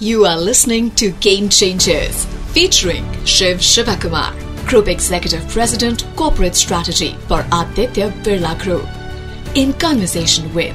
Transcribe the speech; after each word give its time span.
You 0.00 0.26
are 0.26 0.36
listening 0.36 0.90
to 0.96 1.12
Game 1.20 1.48
Changers 1.48 2.24
featuring 2.52 3.04
Shiv 3.24 3.58
Shivakumar, 3.58 4.34
Group 4.66 4.88
Executive 4.88 5.46
President, 5.48 6.04
Corporate 6.16 6.56
Strategy 6.56 7.14
for 7.28 7.46
Aditya 7.52 8.10
Birla 8.24 8.60
Group. 8.60 8.88
In 9.54 9.72
conversation 9.74 10.52
with 10.52 10.74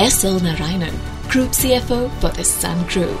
S.L. 0.00 0.40
Narayanan, 0.40 0.92
Group 1.30 1.50
CFO 1.50 2.10
for 2.20 2.30
the 2.30 2.42
Sun 2.42 2.84
Group. 2.88 3.16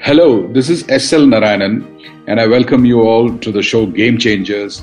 Hello, 0.00 0.44
this 0.48 0.68
is 0.70 0.88
S.L. 0.88 1.20
Narayanan, 1.20 1.86
and 2.26 2.40
I 2.40 2.48
welcome 2.48 2.84
you 2.84 3.02
all 3.02 3.38
to 3.38 3.52
the 3.52 3.62
show 3.62 3.86
Game 3.86 4.18
Changers, 4.18 4.82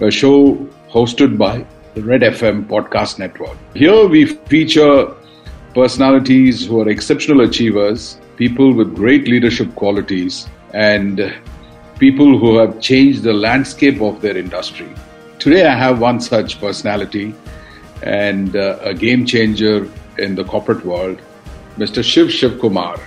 a 0.00 0.08
show 0.08 0.54
hosted 0.88 1.36
by 1.36 1.66
the 1.94 2.02
Red 2.04 2.20
FM 2.20 2.68
Podcast 2.68 3.18
Network. 3.18 3.58
Here 3.74 4.06
we 4.06 4.26
feature 4.26 5.15
personalities 5.76 6.66
who 6.66 6.80
are 6.80 6.88
exceptional 6.88 7.42
achievers, 7.42 8.18
people 8.36 8.72
with 8.72 8.94
great 8.94 9.28
leadership 9.28 9.74
qualities, 9.74 10.48
and 10.72 11.34
people 11.98 12.38
who 12.38 12.56
have 12.56 12.80
changed 12.80 13.22
the 13.22 13.34
landscape 13.34 14.00
of 14.00 14.22
their 14.22 14.38
industry. 14.38 14.88
Today, 15.38 15.66
I 15.66 15.76
have 15.76 16.00
one 16.00 16.18
such 16.18 16.58
personality 16.58 17.34
and 18.02 18.56
uh, 18.56 18.78
a 18.80 18.94
game 18.94 19.26
changer 19.26 19.86
in 20.16 20.34
the 20.34 20.44
corporate 20.44 20.82
world, 20.82 21.20
Mr. 21.76 22.02
Shiv 22.02 22.28
Shivakumar, 22.28 22.98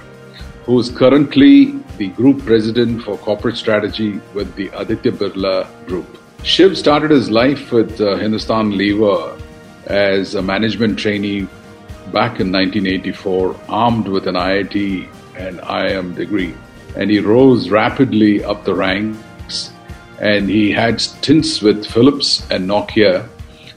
who 0.65 0.79
is 0.79 0.91
currently 0.91 1.73
the 1.98 2.09
group 2.09 2.45
president 2.45 3.01
for 3.01 3.17
corporate 3.17 3.57
strategy 3.57 4.21
with 4.35 4.54
the 4.54 4.67
Aditya 4.79 5.13
Birla 5.13 5.67
Group. 5.88 6.20
Shiv 6.43 6.77
started 6.77 7.09
his 7.09 7.31
life 7.31 7.71
with 7.71 7.99
uh, 7.99 8.17
Hindustan 8.17 8.77
Lever 8.77 9.40
as 9.88 10.35
a 10.35 10.41
management 10.43 10.99
trainee 10.99 11.48
back 12.12 12.40
in 12.40 12.52
1984, 12.52 13.55
armed 13.70 14.08
with 14.08 14.27
an 14.27 14.36
IIT 14.36 15.08
and 15.36 15.59
IIM 15.59 16.16
degree. 16.16 16.54
And 16.96 17.10
he 17.10 17.20
rose 17.20 17.70
rapidly 17.70 18.43
up 18.43 18.63
the 18.63 18.76
ranks 18.76 19.71
and 20.20 20.49
he 20.49 20.71
had 20.71 20.99
stints 20.99 21.62
with 21.62 21.85
Philips 21.85 22.49
and 22.51 22.70
Nokia 22.70 23.27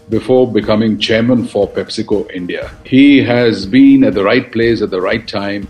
before 0.09 0.51
becoming 0.51 0.99
chairman 0.99 1.47
for 1.47 1.69
PepsiCo 1.69 2.31
India. 2.33 2.71
He 2.85 3.23
has 3.23 3.65
been 3.65 4.05
at 4.05 4.15
the 4.15 4.25
right 4.25 4.51
place 4.51 4.83
at 4.83 4.91
the 4.91 5.01
right 5.01 5.27
time 5.27 5.69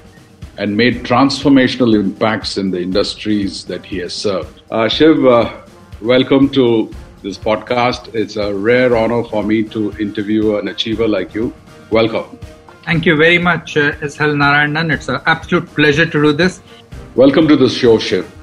and 0.59 0.77
made 0.77 1.03
transformational 1.03 1.95
impacts 1.95 2.59
in 2.59 2.71
the 2.71 2.81
industries 2.81 3.65
that 3.67 3.85
he 3.85 3.99
has 3.99 4.15
served. 4.15 4.63
Uh, 4.71 4.89
Shiv, 4.89 5.25
uh, 5.27 5.63
welcome 6.01 6.49
to 6.51 6.91
this 7.23 7.39
podcast. 7.39 8.15
It's 8.15 8.37
a 8.37 8.55
rare 8.55 8.97
honor 8.97 9.25
for 9.25 9.43
me 9.45 9.63
to 9.65 9.93
interview 9.99 10.57
an 10.57 10.69
achiever 10.69 11.07
like 11.07 11.35
you. 11.35 11.55
Welcome. 11.93 12.39
Thank 12.87 13.05
you 13.05 13.17
very 13.17 13.37
much, 13.37 13.77
uh, 13.77 13.93
S.L. 14.01 14.31
Narayanan. 14.31 14.91
It's 14.91 15.11
an 15.11 15.21
absolute 15.27 15.67
pleasure 15.75 16.07
to 16.07 16.23
do 16.23 16.33
this. 16.33 16.62
Welcome 17.17 17.47
to 17.48 17.55
the 17.55 17.69
show, 17.69 17.98
Shiv. 17.98 18.35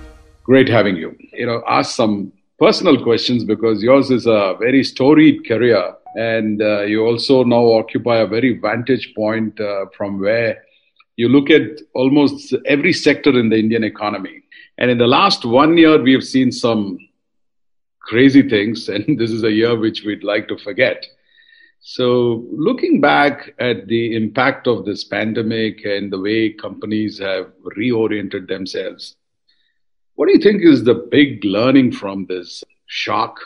Great 0.44 0.70
having 0.70 0.96
you. 0.96 1.18
You 1.34 1.48
know, 1.48 1.64
ask 1.68 1.96
some 1.96 2.32
personal 2.60 3.02
questions 3.02 3.44
because 3.44 3.82
yours 3.82 4.12
is 4.12 4.28
a 4.28 4.56
very 4.60 4.84
storied 4.84 5.48
career 5.48 5.96
and 6.14 6.62
uh, 6.62 6.82
you 6.82 7.04
also 7.04 7.44
now 7.44 7.66
occupy 7.72 8.18
a 8.18 8.28
very 8.28 8.60
vantage 8.60 9.16
point 9.16 9.60
uh, 9.60 9.88
from 9.98 10.20
where 10.20 10.64
you 11.16 11.28
look 11.28 11.50
at 11.50 11.82
almost 11.96 12.54
every 12.68 12.94
sector 12.94 13.32
in 13.32 13.50
the 13.50 13.58
Indian 13.58 13.84
economy. 13.84 14.44
And 14.78 14.92
in 14.92 15.00
the 15.00 15.08
last 15.08 15.44
one 15.44 15.76
year, 15.76 16.00
we 16.00 16.14
have 16.14 16.24
seen 16.24 16.52
some 16.52 17.00
crazy 18.00 18.48
things, 18.48 18.90
and 18.94 19.18
this 19.18 19.32
is 19.32 19.44
a 19.44 19.52
year 19.52 19.76
which 19.76 20.04
we'd 20.04 20.24
like 20.24 20.48
to 20.50 20.58
forget. 20.60 21.04
So, 21.82 22.46
looking 22.52 23.00
back 23.00 23.54
at 23.58 23.88
the 23.88 24.16
impact 24.16 24.68
of 24.68 24.86
this 24.86 25.04
pandemic 25.04 25.86
and 25.86 26.12
the 26.12 26.20
way 26.20 26.52
companies 26.52 27.18
have 27.20 27.52
reoriented 27.78 28.48
themselves, 28.48 29.16
what 30.16 30.28
do 30.28 30.34
you 30.34 30.40
think 30.40 30.62
is 30.62 30.84
the 30.84 30.96
big 30.96 31.44
learning 31.46 31.94
from 31.94 32.26
this 32.26 32.64
shock? 32.88 33.40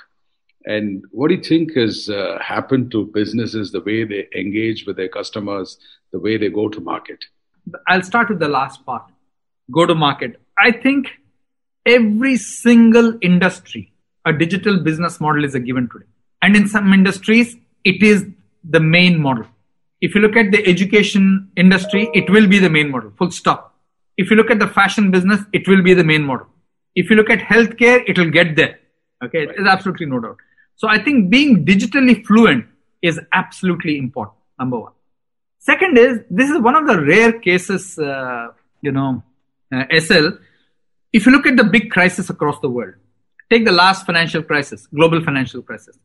And 0.65 1.03
what 1.11 1.27
do 1.27 1.35
you 1.35 1.43
think 1.43 1.75
has 1.75 2.09
uh, 2.09 2.39
happened 2.41 2.89
to 2.91 3.05
businesses, 3.13 3.71
the 3.71 3.81
way 3.81 4.03
they 4.03 4.27
engage 4.35 4.85
with 4.87 4.95
their 4.95 5.09
customers, 5.09 5.77
the 6.11 6.19
way 6.19 6.37
they 6.37 6.49
go 6.49 6.69
to 6.69 6.79
market? 6.79 7.23
I'll 7.87 8.01
start 8.01 8.29
with 8.29 8.39
the 8.39 8.47
last 8.47 8.85
part 8.85 9.03
go 9.71 9.85
to 9.85 9.95
market. 9.95 10.39
I 10.57 10.71
think 10.71 11.07
every 11.85 12.37
single 12.37 13.17
industry, 13.21 13.93
a 14.25 14.33
digital 14.33 14.79
business 14.79 15.19
model 15.19 15.43
is 15.43 15.55
a 15.55 15.59
given 15.59 15.89
today. 15.91 16.05
And 16.41 16.55
in 16.55 16.67
some 16.67 16.93
industries, 16.93 17.55
it 17.83 18.01
is 18.01 18.25
the 18.63 18.79
main 18.79 19.19
model. 19.19 19.45
If 20.01 20.15
you 20.15 20.21
look 20.21 20.35
at 20.35 20.51
the 20.51 20.65
education 20.67 21.49
industry, 21.55 22.09
it 22.13 22.29
will 22.29 22.47
be 22.47 22.59
the 22.59 22.69
main 22.69 22.91
model, 22.91 23.11
full 23.17 23.31
stop. 23.31 23.75
If 24.17 24.29
you 24.29 24.35
look 24.35 24.51
at 24.51 24.59
the 24.59 24.67
fashion 24.67 25.11
business, 25.11 25.41
it 25.53 25.67
will 25.67 25.81
be 25.81 25.93
the 25.93 26.03
main 26.03 26.23
model. 26.23 26.47
If 26.95 27.09
you 27.09 27.15
look 27.15 27.29
at 27.29 27.39
healthcare, 27.39 28.03
it 28.07 28.17
will 28.17 28.29
get 28.29 28.55
there. 28.55 28.79
Okay, 29.23 29.45
right. 29.45 29.55
there's 29.55 29.67
absolutely 29.67 30.05
no 30.05 30.19
doubt. 30.19 30.37
So 30.75 30.87
I 30.87 31.01
think 31.03 31.29
being 31.29 31.65
digitally 31.65 32.25
fluent 32.25 32.65
is 33.01 33.19
absolutely 33.31 33.97
important, 33.97 34.37
number 34.59 34.79
one. 34.79 34.91
Second 35.59 35.97
is, 35.97 36.19
this 36.29 36.49
is 36.49 36.59
one 36.59 36.75
of 36.75 36.85
the 36.85 37.01
rare 37.01 37.39
cases, 37.39 37.97
uh, 37.97 38.47
you 38.81 38.91
know, 38.91 39.23
uh, 39.73 39.85
SL. 39.97 40.27
If 41.13 41.25
you 41.25 41.31
look 41.31 41.47
at 41.47 41.55
the 41.55 41.63
big 41.63 41.89
crisis 41.89 42.29
across 42.29 42.59
the 42.59 42.69
world, 42.69 42.95
take 43.49 43.65
the 43.65 43.71
last 43.71 44.05
financial 44.05 44.43
crisis, 44.43 44.87
global 44.87 45.23
financial 45.23 45.61
crisis 45.61 45.97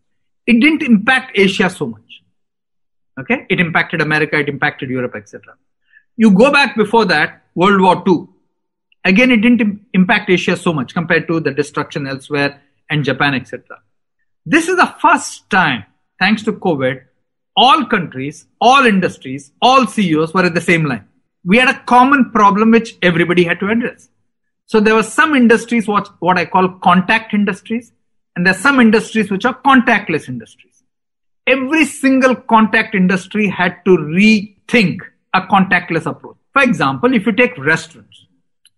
it 0.49 0.61
didn't 0.61 0.83
impact 0.83 1.39
Asia 1.39 1.69
so 1.69 1.87
much. 1.87 2.23
Okay, 3.21 3.47
it 3.51 3.61
impacted 3.61 4.01
America, 4.01 4.39
it 4.39 4.49
impacted 4.49 4.89
Europe, 4.89 5.15
etc. 5.15 5.55
You 6.17 6.31
go 6.31 6.51
back 6.51 6.75
before 6.75 7.05
that, 7.05 7.43
World 7.55 7.81
War 7.81 8.03
II. 8.09 8.29
Again, 9.05 9.31
it 9.31 9.43
didn't 9.43 9.81
impact 9.93 10.31
Asia 10.31 10.57
so 10.57 10.73
much 10.73 10.95
compared 10.95 11.29
to 11.29 11.41
the 11.41 11.51
destruction 11.51 12.07
elsewhere 12.07 12.61
and 12.89 13.05
Japan, 13.05 13.35
etc. 13.35 13.63
This 14.47 14.69
is 14.69 14.77
the 14.77 14.95
first 15.03 15.51
time, 15.51 15.85
thanks 16.19 16.43
to 16.45 16.53
COVID, 16.53 17.03
all 17.55 17.85
countries, 17.87 18.47
all 18.61 18.87
industries, 18.87 19.53
all 19.61 19.87
CEOs 19.87 20.33
were 20.33 20.45
at 20.45 20.55
the 20.55 20.61
same 20.61 20.85
line. 20.85 21.07
We 21.45 21.59
had 21.59 21.69
a 21.69 21.81
common 21.81 22.31
problem 22.31 22.71
which 22.71 22.97
everybody 23.03 23.45
had 23.45 23.61
to 23.61 23.69
address. 23.69 24.09
So 24.67 24.81
there 24.81 24.95
were 24.95 25.03
some 25.03 25.35
industries, 25.35 25.87
what, 25.87 26.09
what 26.21 26.39
I 26.39 26.47
call 26.47 26.69
contact 26.69 27.35
industries, 27.35 27.93
and 28.39 28.47
there's 28.47 28.61
some 28.61 28.79
industries 28.79 29.33
which 29.33 29.45
are 29.45 29.61
contactless 29.63 30.29
industries. 30.29 30.85
Every 31.45 31.85
single 31.85 32.37
contact 32.37 32.95
industry 32.95 33.49
had 33.49 33.85
to 33.85 33.91
rethink 33.91 35.01
a 35.35 35.41
contactless 35.41 36.07
approach. 36.07 36.37
For 36.53 36.63
example, 36.63 37.13
if 37.15 37.27
you 37.27 37.33
take 37.33 37.59
restaurants 37.59 38.27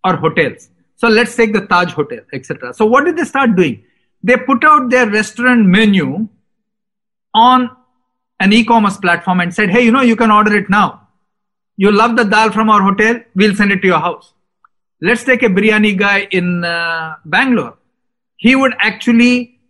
or 0.03 0.17
hotels, 0.17 0.71
so 0.97 1.09
let's 1.09 1.37
take 1.37 1.53
the 1.53 1.67
Taj 1.67 1.93
Hotel, 1.93 2.21
etc. 2.33 2.73
So 2.73 2.87
what 2.87 3.05
did 3.05 3.19
they 3.19 3.25
start 3.25 3.55
doing? 3.55 3.85
They 4.23 4.39
put 4.39 4.65
out 4.65 4.89
their 4.89 5.11
restaurant 5.11 5.67
menu 5.67 6.27
on 7.35 7.71
an 8.41 8.53
e-commerce 8.55 8.97
platform 8.97 9.41
and 9.41 9.55
said, 9.55 9.69
hey, 9.69 9.83
you 9.83 9.93
know, 9.93 10.01
you 10.01 10.17
can 10.17 10.31
order 10.31 10.57
it 10.57 10.71
now. 10.71 11.07
You 11.77 11.93
love 11.93 12.17
the 12.17 12.25
dal 12.25 12.51
from 12.51 12.71
our 12.71 12.81
hotel, 12.81 13.21
we'll 13.35 13.55
send 13.55 13.73
it 13.73 13.83
to 13.83 13.89
your 13.89 14.01
house. 14.01 14.33
Let's 15.03 15.23
take 15.23 15.43
a 15.43 15.49
biryani 15.49 15.99
guy 15.99 16.29
in 16.31 16.65
uh, 16.65 17.17
Bangalore 17.27 17.77
he 18.41 18.57
would 18.57 18.75
actually, 18.79 19.61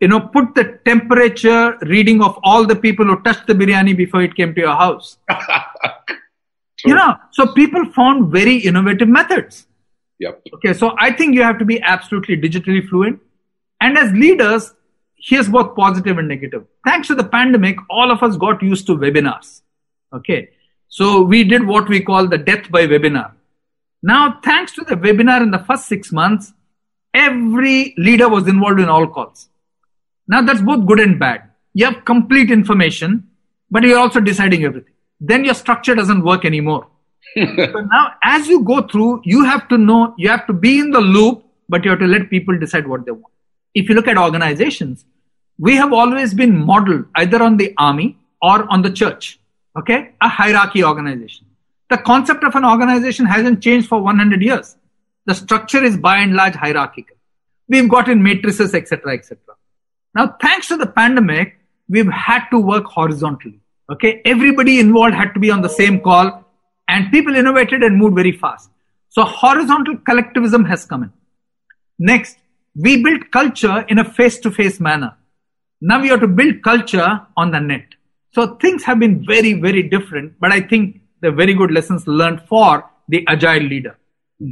you 0.00 0.08
know, 0.08 0.20
put 0.20 0.54
the 0.54 0.78
temperature 0.84 1.76
reading 1.82 2.22
of 2.22 2.38
all 2.42 2.66
the 2.66 2.76
people 2.76 3.06
who 3.06 3.20
touched 3.22 3.46
the 3.46 3.54
biryani 3.54 3.96
before 3.96 4.22
it 4.22 4.36
came 4.36 4.54
to 4.54 4.60
your 4.60 4.76
house. 4.76 5.16
you 6.84 6.94
know, 6.94 7.14
so 7.32 7.46
people 7.54 7.84
found 7.92 8.30
very 8.30 8.56
innovative 8.56 9.08
methods. 9.08 9.66
Yep. 10.20 10.42
Okay, 10.54 10.72
so 10.74 10.94
I 10.98 11.12
think 11.12 11.34
you 11.34 11.42
have 11.42 11.58
to 11.58 11.64
be 11.64 11.80
absolutely 11.80 12.36
digitally 12.36 12.86
fluent. 12.86 13.20
And 13.80 13.96
as 13.96 14.12
leaders, 14.12 14.74
here's 15.16 15.48
both 15.48 15.74
positive 15.74 16.18
and 16.18 16.28
negative. 16.28 16.66
Thanks 16.84 17.08
to 17.08 17.14
the 17.14 17.24
pandemic, 17.24 17.76
all 17.88 18.10
of 18.10 18.22
us 18.22 18.36
got 18.36 18.62
used 18.62 18.86
to 18.88 18.96
webinars. 18.96 19.62
Okay. 20.12 20.50
So 20.88 21.22
we 21.22 21.44
did 21.44 21.66
what 21.66 21.88
we 21.88 22.02
call 22.02 22.26
the 22.26 22.38
death 22.38 22.70
by 22.70 22.86
webinar. 22.86 23.32
Now, 24.02 24.38
thanks 24.44 24.72
to 24.74 24.84
the 24.84 24.96
webinar 24.96 25.42
in 25.42 25.50
the 25.50 25.58
first 25.58 25.86
six 25.86 26.12
months, 26.12 26.52
Every 27.14 27.94
leader 27.96 28.28
was 28.28 28.46
involved 28.46 28.80
in 28.80 28.88
all 28.88 29.06
calls. 29.06 29.48
Now 30.26 30.42
that's 30.42 30.60
both 30.60 30.86
good 30.86 31.00
and 31.00 31.18
bad. 31.18 31.42
You 31.74 31.86
have 31.86 32.04
complete 32.04 32.50
information, 32.50 33.28
but 33.70 33.82
you're 33.82 33.98
also 33.98 34.20
deciding 34.20 34.64
everything. 34.64 34.92
Then 35.20 35.44
your 35.44 35.54
structure 35.54 35.94
doesn't 35.94 36.22
work 36.22 36.44
anymore. 36.44 36.86
so 37.36 37.80
now 37.92 38.12
as 38.22 38.48
you 38.48 38.62
go 38.62 38.82
through, 38.82 39.22
you 39.24 39.44
have 39.44 39.68
to 39.68 39.78
know, 39.78 40.14
you 40.18 40.28
have 40.28 40.46
to 40.46 40.52
be 40.52 40.78
in 40.78 40.90
the 40.90 41.00
loop, 41.00 41.44
but 41.68 41.84
you 41.84 41.90
have 41.90 42.00
to 42.00 42.06
let 42.06 42.30
people 42.30 42.58
decide 42.58 42.86
what 42.86 43.04
they 43.04 43.12
want. 43.12 43.32
If 43.74 43.88
you 43.88 43.94
look 43.94 44.08
at 44.08 44.18
organizations, 44.18 45.04
we 45.58 45.76
have 45.76 45.92
always 45.92 46.34
been 46.34 46.56
modeled 46.56 47.06
either 47.16 47.42
on 47.42 47.56
the 47.56 47.74
army 47.78 48.16
or 48.40 48.70
on 48.70 48.82
the 48.82 48.90
church. 48.90 49.38
Okay? 49.76 50.12
A 50.20 50.28
hierarchy 50.28 50.84
organization. 50.84 51.46
The 51.90 51.98
concept 51.98 52.44
of 52.44 52.54
an 52.54 52.64
organization 52.64 53.26
hasn't 53.26 53.62
changed 53.62 53.88
for 53.88 54.00
100 54.00 54.42
years 54.42 54.76
the 55.28 55.34
structure 55.34 55.84
is 55.84 55.96
by 55.98 56.16
and 56.18 56.34
large 56.34 56.54
hierarchical. 56.54 57.16
We've 57.68 57.88
got 57.88 58.08
in 58.08 58.22
matrices, 58.22 58.74
etc., 58.74 59.12
etc. 59.12 59.38
Now, 60.14 60.34
thanks 60.40 60.68
to 60.68 60.78
the 60.78 60.86
pandemic, 60.86 61.58
we've 61.86 62.10
had 62.10 62.48
to 62.52 62.58
work 62.58 62.86
horizontally. 62.86 63.60
Okay, 63.92 64.22
everybody 64.24 64.80
involved 64.80 65.14
had 65.14 65.34
to 65.34 65.40
be 65.40 65.50
on 65.50 65.60
the 65.60 65.68
same 65.68 66.00
call. 66.00 66.44
And 66.88 67.12
people 67.12 67.36
innovated 67.36 67.82
and 67.82 67.98
moved 67.98 68.14
very 68.14 68.32
fast. 68.32 68.70
So 69.10 69.22
horizontal 69.24 69.98
collectivism 69.98 70.64
has 70.64 70.86
come 70.86 71.02
in. 71.02 71.12
Next, 71.98 72.38
we 72.74 73.02
built 73.02 73.30
culture 73.30 73.84
in 73.88 73.98
a 73.98 74.04
face-to-face 74.04 74.80
manner. 74.80 75.14
Now 75.82 76.00
we 76.00 76.08
have 76.08 76.20
to 76.20 76.28
build 76.28 76.62
culture 76.62 77.20
on 77.36 77.50
the 77.50 77.60
net. 77.60 77.86
So 78.32 78.56
things 78.56 78.82
have 78.84 78.98
been 78.98 79.26
very, 79.26 79.52
very 79.52 79.82
different, 79.82 80.40
but 80.40 80.52
I 80.52 80.62
think 80.62 81.02
the 81.20 81.30
very 81.30 81.52
good 81.52 81.70
lessons 81.70 82.06
learned 82.06 82.40
for 82.48 82.88
the 83.08 83.26
agile 83.28 83.64
leader. 83.74 83.98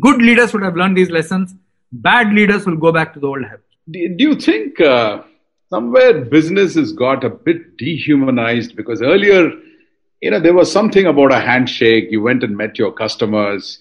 Good 0.00 0.20
leaders 0.20 0.52
would 0.52 0.62
have 0.62 0.76
learned 0.76 0.96
these 0.96 1.10
lessons. 1.10 1.54
Bad 1.92 2.32
leaders 2.32 2.66
will 2.66 2.76
go 2.76 2.92
back 2.92 3.14
to 3.14 3.20
the 3.20 3.26
old 3.26 3.44
habits. 3.44 3.62
Do 3.90 4.16
you 4.18 4.34
think 4.34 4.80
uh, 4.80 5.22
somewhere 5.70 6.24
business 6.24 6.74
has 6.74 6.92
got 6.92 7.22
a 7.22 7.30
bit 7.30 7.76
dehumanized 7.76 8.74
because 8.74 9.00
earlier, 9.00 9.52
you 10.20 10.30
know, 10.30 10.40
there 10.40 10.54
was 10.54 10.72
something 10.72 11.06
about 11.06 11.30
a 11.32 11.38
handshake. 11.38 12.08
You 12.10 12.20
went 12.20 12.42
and 12.42 12.56
met 12.56 12.78
your 12.78 12.92
customers. 12.92 13.78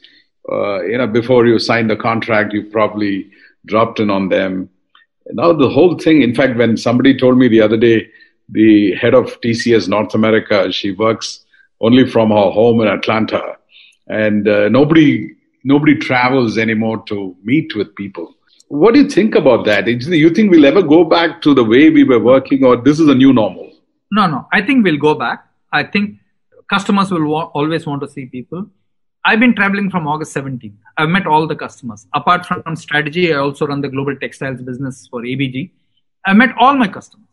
Uh, 0.52 0.84
you 0.84 0.98
know, 0.98 1.08
before 1.08 1.48
you 1.48 1.58
signed 1.58 1.90
the 1.90 1.96
contract, 1.96 2.54
you 2.54 2.66
probably 2.66 3.32
dropped 3.66 4.00
in 4.00 4.12
on 4.12 4.30
them. 4.30 4.70
Now 5.32 5.54
the 5.54 5.70
whole 5.70 5.98
thing. 5.98 6.22
In 6.22 6.36
fact, 6.36 6.56
when 6.56 6.78
somebody 6.78 7.18
told 7.18 7.40
me 7.40 7.48
the 7.48 7.62
other 7.62 7.78
day, 7.78 8.08
the 8.50 8.94
head 8.94 9.16
of 9.16 9.42
TCS 9.42 9.88
North 9.88 10.14
America, 10.14 10.72
she 10.72 10.92
works 10.92 11.46
only 11.82 12.08
from 12.08 12.30
her 12.30 12.52
home 12.52 12.80
in 12.82 12.88
Atlanta, 12.88 13.58
and 14.08 14.48
uh, 14.48 14.70
nobody 14.70 15.36
nobody 15.66 15.96
travels 15.96 16.58
anymore 16.58 17.04
to 17.08 17.36
meet 17.44 17.76
with 17.76 17.94
people. 17.96 18.34
What 18.68 18.94
do 18.94 19.02
you 19.02 19.10
think 19.10 19.36
about 19.36 19.66
that? 19.66 19.86
Do 19.86 19.92
you 19.92 20.30
think 20.30 20.52
we'll 20.52 20.66
ever 20.66 20.82
go 20.82 21.04
back 21.04 21.42
to 21.42 21.54
the 21.54 21.64
way 21.64 21.90
we 21.90 22.04
were 22.04 22.20
working, 22.20 22.64
or 22.64 22.78
this 22.78 23.00
is 23.00 23.10
a 23.10 23.16
new 23.16 23.34
normal? 23.34 23.72
No, 24.12 24.28
no. 24.28 24.48
I 24.54 24.62
think 24.62 24.84
we'll 24.84 24.98
go 24.98 25.16
back. 25.16 25.46
I 25.74 25.84
think 25.84 26.20
customers 26.70 27.12
will 27.12 27.28
wa- 27.28 27.52
always 27.54 27.86
want 27.86 28.02
to 28.02 28.08
see 28.08 28.26
people. 28.26 28.68
I've 29.24 29.40
been 29.40 29.56
traveling 29.56 29.90
from 29.90 30.08
August 30.08 30.36
17th. 30.36 30.74
I've 30.98 31.10
met 31.10 31.26
all 31.26 31.48
the 31.48 31.56
customers. 31.56 32.06
Apart 32.14 32.46
from 32.46 32.76
strategy, 32.76 33.34
I 33.34 33.38
also 33.38 33.66
run 33.68 33.82
the 33.82 33.90
global 33.90 34.16
textiles 34.16 34.62
business 34.62 35.08
for 35.08 35.22
ABG. 35.22 35.72
I 36.26 36.34
met 36.34 36.50
all 36.60 36.76
my 36.76 36.88
customers. 36.88 37.28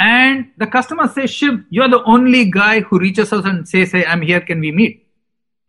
And 0.00 0.50
the 0.56 0.66
customer 0.66 1.08
says, 1.08 1.30
Shiv, 1.30 1.64
you're 1.70 1.88
the 1.88 2.02
only 2.04 2.50
guy 2.50 2.80
who 2.80 2.98
reaches 2.98 3.32
us 3.32 3.44
and 3.44 3.68
says, 3.68 3.92
Hey, 3.92 4.06
I'm 4.06 4.22
here, 4.22 4.40
can 4.40 4.60
we 4.60 4.72
meet? 4.72 5.07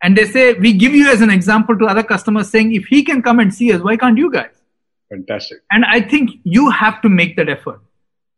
And 0.02 0.18
they 0.18 0.26
say, 0.26 0.54
We 0.54 0.74
give 0.74 0.94
you 0.94 1.10
as 1.10 1.22
an 1.22 1.30
example 1.30 1.78
to 1.78 1.86
other 1.86 2.04
customers 2.04 2.50
saying, 2.50 2.74
if 2.74 2.86
he 2.86 3.04
can 3.04 3.22
come 3.22 3.40
and 3.40 3.54
see 3.54 3.74
us, 3.74 3.82
why 3.82 3.98
can't 3.98 4.18
you 4.18 4.32
guys? 4.32 4.52
Fantastic. 5.10 5.60
And 5.72 5.84
I 5.86 6.02
think 6.02 6.32
you 6.44 6.70
have 6.70 7.02
to 7.02 7.10
make 7.10 7.36
that 7.38 7.50
effort. 7.50 7.82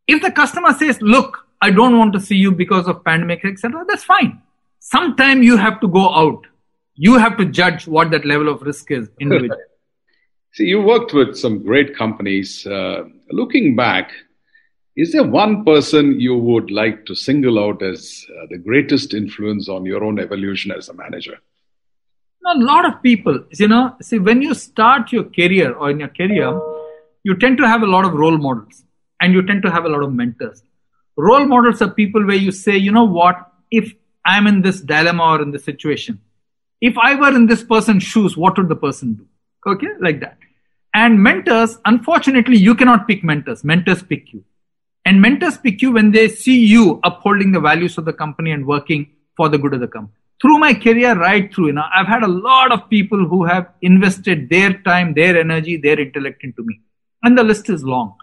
If 0.08 0.22
the 0.22 0.32
customer 0.32 0.74
says, 0.74 1.02
Look, 1.02 1.48
I 1.62 1.70
don't 1.70 1.98
want 1.98 2.14
to 2.14 2.20
see 2.20 2.36
you 2.36 2.52
because 2.52 2.88
of 2.88 3.04
pandemic, 3.04 3.46
etc., 3.46 3.86
that's 3.88 4.04
fine. 4.04 4.42
Sometime 4.80 5.44
you 5.44 5.58
have 5.58 5.80
to 5.82 5.88
go 5.88 6.10
out. 6.14 6.48
You 6.96 7.18
have 7.18 7.38
to 7.38 7.46
judge 7.46 7.88
what 7.88 8.12
that 8.12 8.26
level 8.26 8.50
of 8.50 8.62
risk 8.64 8.92
is 8.92 9.10
individually. 9.20 9.62
See, 10.54 10.66
you 10.66 10.82
worked 10.82 11.14
with 11.14 11.38
some 11.38 11.64
great 11.64 11.96
companies. 11.96 12.66
Uh, 12.66 13.04
looking 13.30 13.76
back, 13.76 14.12
is 14.98 15.14
there 15.14 15.24
one 15.24 15.64
person 15.64 16.20
you 16.20 16.36
would 16.36 16.70
like 16.70 17.06
to 17.06 17.16
single 17.16 17.58
out 17.58 17.82
as 17.82 18.26
uh, 18.30 18.48
the 18.50 18.58
greatest 18.58 19.14
influence 19.14 19.70
on 19.70 19.86
your 19.86 20.04
own 20.04 20.20
evolution 20.20 20.72
as 20.72 20.90
a 20.90 20.94
manager? 20.94 21.40
A 22.46 22.58
lot 22.58 22.86
of 22.86 23.02
people, 23.02 23.44
you 23.52 23.68
know, 23.68 23.96
see, 24.02 24.20
when 24.20 24.42
you 24.42 24.54
start 24.54 25.12
your 25.12 25.26
career 25.26 25.74
or 25.74 25.90
in 25.92 26.00
your 26.00 26.10
career, 26.10 26.60
you 27.24 27.36
tend 27.38 27.58
to 27.58 27.68
have 27.68 27.84
a 27.84 27.88
lot 27.88 28.06
of 28.06 28.14
role 28.14 28.38
models 28.38 28.84
and 29.22 29.34
you 29.34 29.46
tend 29.46 29.62
to 29.64 29.72
have 29.72 29.86
a 29.86 29.90
lot 29.90 30.04
of 30.04 30.14
mentors. 30.14 30.64
Role 31.18 31.46
models 31.46 31.82
are 31.82 31.90
people 31.90 32.26
where 32.26 32.38
you 32.38 32.52
say, 32.52 32.78
you 32.78 32.92
know 32.92 33.04
what, 33.04 33.36
if 33.70 33.94
I'm 34.26 34.48
in 34.48 34.62
this 34.62 34.82
dilemma 34.82 35.24
or 35.24 35.42
in 35.42 35.52
this 35.52 35.64
situation, 35.64 36.20
if 36.80 36.98
I 36.98 37.16
were 37.16 37.36
in 37.36 37.46
this 37.46 37.64
person's 37.64 38.04
shoes, 38.04 38.36
what 38.36 38.58
would 38.58 38.70
the 38.70 38.76
person 38.76 39.14
do? 39.14 39.28
Okay, 39.68 39.88
like 40.00 40.20
that. 40.22 40.38
And 40.94 41.22
mentors, 41.22 41.78
unfortunately, 41.86 42.58
you 42.58 42.76
cannot 42.76 43.08
pick 43.08 43.24
mentors. 43.24 43.64
Mentors 43.64 44.02
pick 44.02 44.34
you. 44.34 44.44
And 45.06 45.22
mentors 45.22 45.58
pick 45.58 45.82
you 45.82 45.92
when 45.92 46.12
they 46.12 46.28
see 46.28 46.66
you 46.66 47.00
upholding 47.04 47.52
the 47.52 47.60
values 47.60 47.98
of 47.98 48.06
the 48.06 48.14
company 48.14 48.52
and 48.52 48.66
working 48.66 49.12
for 49.38 49.48
the 49.48 49.58
good 49.58 49.74
of 49.74 49.80
the 49.80 49.88
company. 49.88 50.21
Through 50.42 50.58
my 50.60 50.74
career, 50.74 51.16
right 51.16 51.54
through, 51.54 51.68
you 51.68 51.74
know, 51.74 51.86
I've 51.96 52.08
had 52.08 52.24
a 52.24 52.28
lot 52.28 52.72
of 52.72 52.90
people 52.90 53.28
who 53.28 53.46
have 53.46 53.68
invested 53.82 54.50
their 54.50 54.74
time, 54.82 55.14
their 55.14 55.40
energy, 55.40 55.78
their 55.78 56.00
intellect 56.00 56.44
into 56.44 56.64
me. 56.64 56.80
And 57.24 57.38
the 57.38 57.44
list 57.44 57.70
is 57.70 57.84
long. 57.84 58.16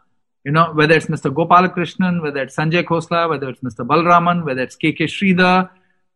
You 0.44 0.52
know, 0.52 0.72
whether 0.72 0.94
it's 0.94 1.06
Mr. 1.06 1.32
Gopalakrishnan, 1.32 2.22
whether 2.22 2.42
it's 2.42 2.56
Sanjay 2.56 2.82
Khosla, 2.82 3.28
whether 3.28 3.48
it's 3.48 3.60
Mr. 3.60 3.86
Balraman, 3.86 4.44
whether 4.44 4.62
it's 4.62 4.76
KK 4.76 5.02
Sridhar, 5.02 5.70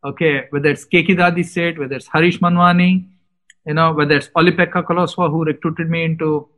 okay, 0.05 0.47
whether 0.51 0.71
it's 0.71 0.87
Keki 0.87 1.17
Dadiseth, 1.17 1.79
whether 1.79 1.97
it's 1.97 2.09
Harish 2.09 2.41
Manwani, 2.41 3.07
you 3.67 3.75
know, 3.75 3.93
whether 3.93 4.17
it's 4.17 4.31
Olli-Pekka 4.35 4.85
Kallasvuo 4.85 5.31
who 5.31 5.45
recruited 5.45 5.89
me 5.89 6.05
into 6.05 6.49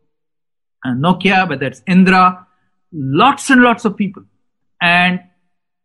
uh, 0.84 0.90
Nokia, 0.90 1.48
whether 1.48 1.66
it's 1.66 1.82
Indra, 1.86 2.46
lots 2.92 3.50
and 3.50 3.62
lots 3.62 3.84
of 3.84 3.96
people. 3.96 4.24
And 4.80 5.20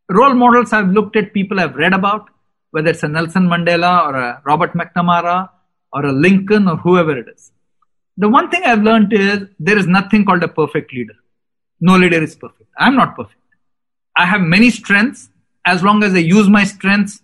role 0.10 0.34
models 0.34 0.74
I've 0.74 0.90
looked 0.90 1.16
at, 1.16 1.34
people 1.34 1.60
I've 1.60 1.76
read 1.76 1.94
about, 1.94 2.30
whether 2.72 2.90
it's 2.90 3.04
a 3.04 3.08
Nelson 3.08 3.48
Mandela 3.48 4.08
or 4.08 4.16
a 4.16 4.42
Robert 4.46 4.74
McNamara 4.74 5.50
or 5.92 6.06
a 6.06 6.12
Lincoln 6.12 6.68
or 6.68 6.78
whoever 6.78 7.18
it 7.18 7.28
is. 7.28 7.52
The 8.18 8.30
one 8.30 8.50
thing 8.50 8.64
I've 8.66 8.84
learned 8.84 9.14
is 9.14 9.48
there 9.60 9.78
is 9.78 9.88
nothing 9.88 10.26
called 10.26 10.44
a 10.44 10.48
perfect 10.48 10.94
leader. 10.94 11.14
No 11.80 11.96
leader 11.98 12.22
is 12.22 12.36
perfect. 12.36 12.70
I'm 12.78 12.96
not 12.96 13.16
perfect. 13.16 13.36
I 14.16 14.26
have 14.26 14.42
many 14.42 14.70
strengths. 14.70 15.30
As 15.66 15.84
long 15.84 16.04
as 16.04 16.14
I 16.14 16.18
use 16.18 16.50
my 16.50 16.64
strengths 16.64 17.22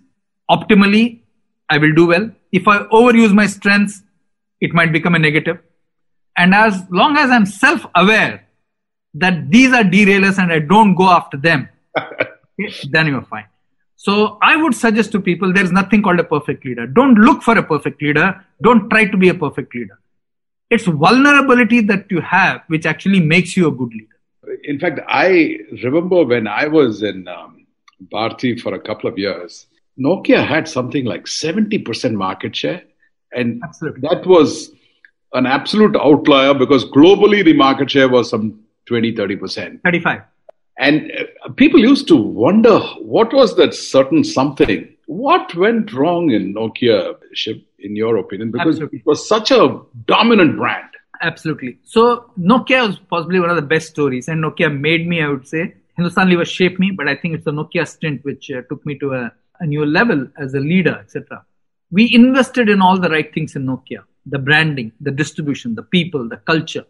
optimally, 0.49 1.21
I 1.69 1.77
will 1.77 1.93
do 1.93 2.07
well. 2.07 2.31
If 2.51 2.67
I 2.67 2.79
overuse 2.85 3.33
my 3.33 3.47
strengths, 3.47 4.03
it 4.61 4.73
might 4.73 4.91
become 4.91 5.15
a 5.15 5.19
negative. 5.19 5.59
And 6.37 6.53
as 6.53 6.83
long 6.89 7.17
as 7.17 7.29
I'm 7.29 7.45
self 7.45 7.85
aware 7.95 8.47
that 9.15 9.49
these 9.49 9.73
are 9.73 9.83
derailers 9.83 10.37
and 10.37 10.51
I 10.51 10.59
don't 10.59 10.95
go 10.95 11.09
after 11.09 11.37
them, 11.37 11.69
then 12.89 13.07
you're 13.07 13.21
fine. 13.23 13.45
So 13.95 14.37
I 14.41 14.55
would 14.55 14.75
suggest 14.75 15.11
to 15.13 15.19
people 15.19 15.53
there's 15.53 15.71
nothing 15.71 16.01
called 16.01 16.19
a 16.19 16.23
perfect 16.23 16.65
leader. 16.65 16.85
Don't 16.85 17.15
look 17.15 17.41
for 17.41 17.57
a 17.57 17.63
perfect 17.63 18.01
leader. 18.01 18.43
Don't 18.61 18.89
try 18.89 19.05
to 19.05 19.17
be 19.17 19.29
a 19.29 19.33
perfect 19.33 19.73
leader. 19.73 19.99
It's 20.69 20.85
vulnerability 20.85 21.81
that 21.81 22.05
you 22.09 22.21
have 22.21 22.61
which 22.67 22.85
actually 22.85 23.19
makes 23.19 23.55
you 23.55 23.67
a 23.67 23.71
good 23.71 23.91
leader. 23.93 24.59
In 24.63 24.79
fact, 24.79 24.99
I 25.07 25.59
remember 25.83 26.23
when 26.23 26.47
I 26.47 26.67
was 26.67 27.03
in 27.03 27.27
um, 27.27 27.65
Bharti 28.11 28.59
for 28.59 28.73
a 28.73 28.79
couple 28.79 29.09
of 29.09 29.17
years, 29.17 29.67
Nokia 29.99 30.45
had 30.45 30.67
something 30.67 31.05
like 31.05 31.25
70% 31.25 32.13
market 32.13 32.55
share. 32.55 32.83
And 33.31 33.61
Absolutely. 33.63 34.01
that 34.09 34.25
was 34.25 34.71
an 35.33 35.45
absolute 35.45 35.95
outlier 35.95 36.53
because 36.53 36.85
globally 36.85 37.43
the 37.43 37.53
market 37.53 37.91
share 37.91 38.09
was 38.09 38.29
some 38.29 38.59
20, 38.87 39.13
30%. 39.13 39.81
35. 39.83 40.21
And 40.77 41.11
uh, 41.11 41.49
people 41.51 41.79
used 41.79 42.07
to 42.09 42.15
wonder 42.15 42.79
what 42.99 43.33
was 43.33 43.55
that 43.55 43.73
certain 43.73 44.23
something? 44.23 44.89
What 45.07 45.55
went 45.55 45.93
wrong 45.93 46.31
in 46.31 46.53
Nokia, 46.53 47.15
in 47.79 47.95
your 47.95 48.17
opinion? 48.17 48.51
Because 48.51 48.75
Absolutely. 48.75 48.99
it 48.99 49.05
was 49.05 49.27
such 49.27 49.51
a 49.51 49.79
dominant 50.05 50.57
brand. 50.57 50.89
Absolutely. 51.21 51.79
So 51.83 52.31
Nokia 52.37 52.87
was 52.87 52.99
possibly 52.99 53.39
one 53.39 53.49
of 53.49 53.55
the 53.55 53.61
best 53.61 53.87
stories, 53.87 54.27
and 54.27 54.43
Nokia 54.43 54.75
made 54.77 55.07
me, 55.07 55.21
I 55.21 55.29
would 55.29 55.47
say. 55.47 55.75
Hindustan 55.95 56.29
Lever 56.29 56.45
shaped 56.45 56.77
me, 56.77 56.91
but 56.91 57.07
I 57.07 57.15
think 57.15 57.35
it's 57.35 57.45
the 57.45 57.51
Nokia 57.51 57.87
stint 57.87 58.23
which 58.25 58.51
uh, 58.51 58.61
took 58.67 58.85
me 58.85 58.97
to 58.99 59.13
a, 59.13 59.31
a 59.59 59.65
new 59.65 59.85
level 59.85 60.27
as 60.37 60.53
a 60.53 60.59
leader, 60.59 60.97
etc. 60.99 61.45
We 61.89 62.13
invested 62.13 62.67
in 62.67 62.81
all 62.81 62.99
the 62.99 63.09
right 63.09 63.33
things 63.33 63.55
in 63.55 63.65
Nokia: 63.65 64.03
the 64.25 64.39
branding, 64.39 64.91
the 64.99 65.11
distribution, 65.11 65.75
the 65.75 65.83
people, 65.83 66.27
the 66.27 66.37
culture. 66.37 66.85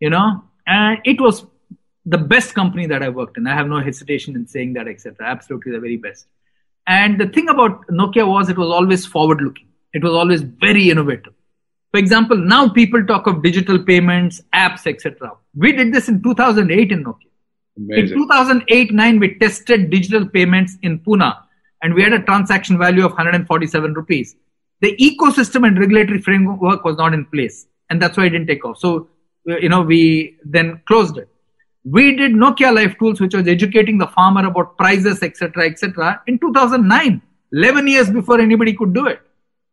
You 0.00 0.10
know, 0.10 0.42
and 0.66 0.98
it 1.04 1.20
was 1.20 1.46
the 2.06 2.18
best 2.18 2.54
company 2.54 2.86
that 2.86 3.02
I 3.02 3.08
worked 3.08 3.38
in. 3.38 3.46
I 3.46 3.54
have 3.54 3.68
no 3.68 3.80
hesitation 3.80 4.36
in 4.36 4.46
saying 4.46 4.74
that, 4.74 4.88
etc. 4.88 5.16
Absolutely 5.26 5.72
the 5.72 5.80
very 5.80 5.96
best. 5.96 6.26
And 6.86 7.18
the 7.18 7.28
thing 7.28 7.48
about 7.48 7.86
Nokia 7.88 8.26
was 8.26 8.48
it 8.48 8.58
was 8.58 8.68
always 8.68 9.06
forward 9.06 9.40
looking. 9.40 9.68
It 9.94 10.02
was 10.02 10.12
always 10.12 10.42
very 10.42 10.90
innovative. 10.90 11.32
For 11.92 11.98
example, 11.98 12.36
now 12.36 12.68
people 12.68 13.06
talk 13.06 13.26
of 13.26 13.42
digital 13.42 13.78
payments, 13.78 14.42
apps, 14.52 14.86
etc. 14.86 15.32
We 15.54 15.72
did 15.72 15.94
this 15.94 16.08
in 16.08 16.22
2008 16.22 16.92
in 16.92 17.04
Nokia. 17.04 17.30
Amazing. 17.76 18.18
In 18.18 18.28
2008-9, 18.28 19.20
we 19.20 19.38
tested 19.38 19.90
digital 19.90 20.28
payments 20.28 20.76
in 20.82 20.98
Pune, 20.98 21.36
and 21.82 21.94
we 21.94 22.02
had 22.02 22.12
a 22.12 22.22
transaction 22.22 22.78
value 22.78 23.04
of 23.04 23.12
147 23.12 23.94
rupees. 23.94 24.36
The 24.80 24.96
ecosystem 24.96 25.66
and 25.66 25.78
regulatory 25.78 26.20
framework 26.20 26.84
was 26.84 26.96
not 26.96 27.14
in 27.14 27.24
place, 27.26 27.66
and 27.88 28.02
that's 28.02 28.16
why 28.16 28.26
it 28.26 28.30
didn't 28.30 28.48
take 28.48 28.64
off. 28.64 28.78
So, 28.78 29.08
you 29.46 29.68
know, 29.68 29.82
we 29.82 30.36
then 30.44 30.82
closed 30.86 31.16
it. 31.16 31.28
We 31.84 32.16
did 32.16 32.32
Nokia 32.32 32.74
Life 32.74 32.98
Tools, 32.98 33.20
which 33.20 33.34
was 33.34 33.46
educating 33.46 33.98
the 33.98 34.06
farmer 34.06 34.46
about 34.46 34.76
prices, 34.78 35.22
etc., 35.22 35.66
etc., 35.66 36.22
in 36.26 36.38
2009, 36.38 37.20
11 37.52 37.88
years 37.88 38.10
before 38.10 38.40
anybody 38.40 38.72
could 38.72 38.94
do 38.94 39.06
it. 39.06 39.20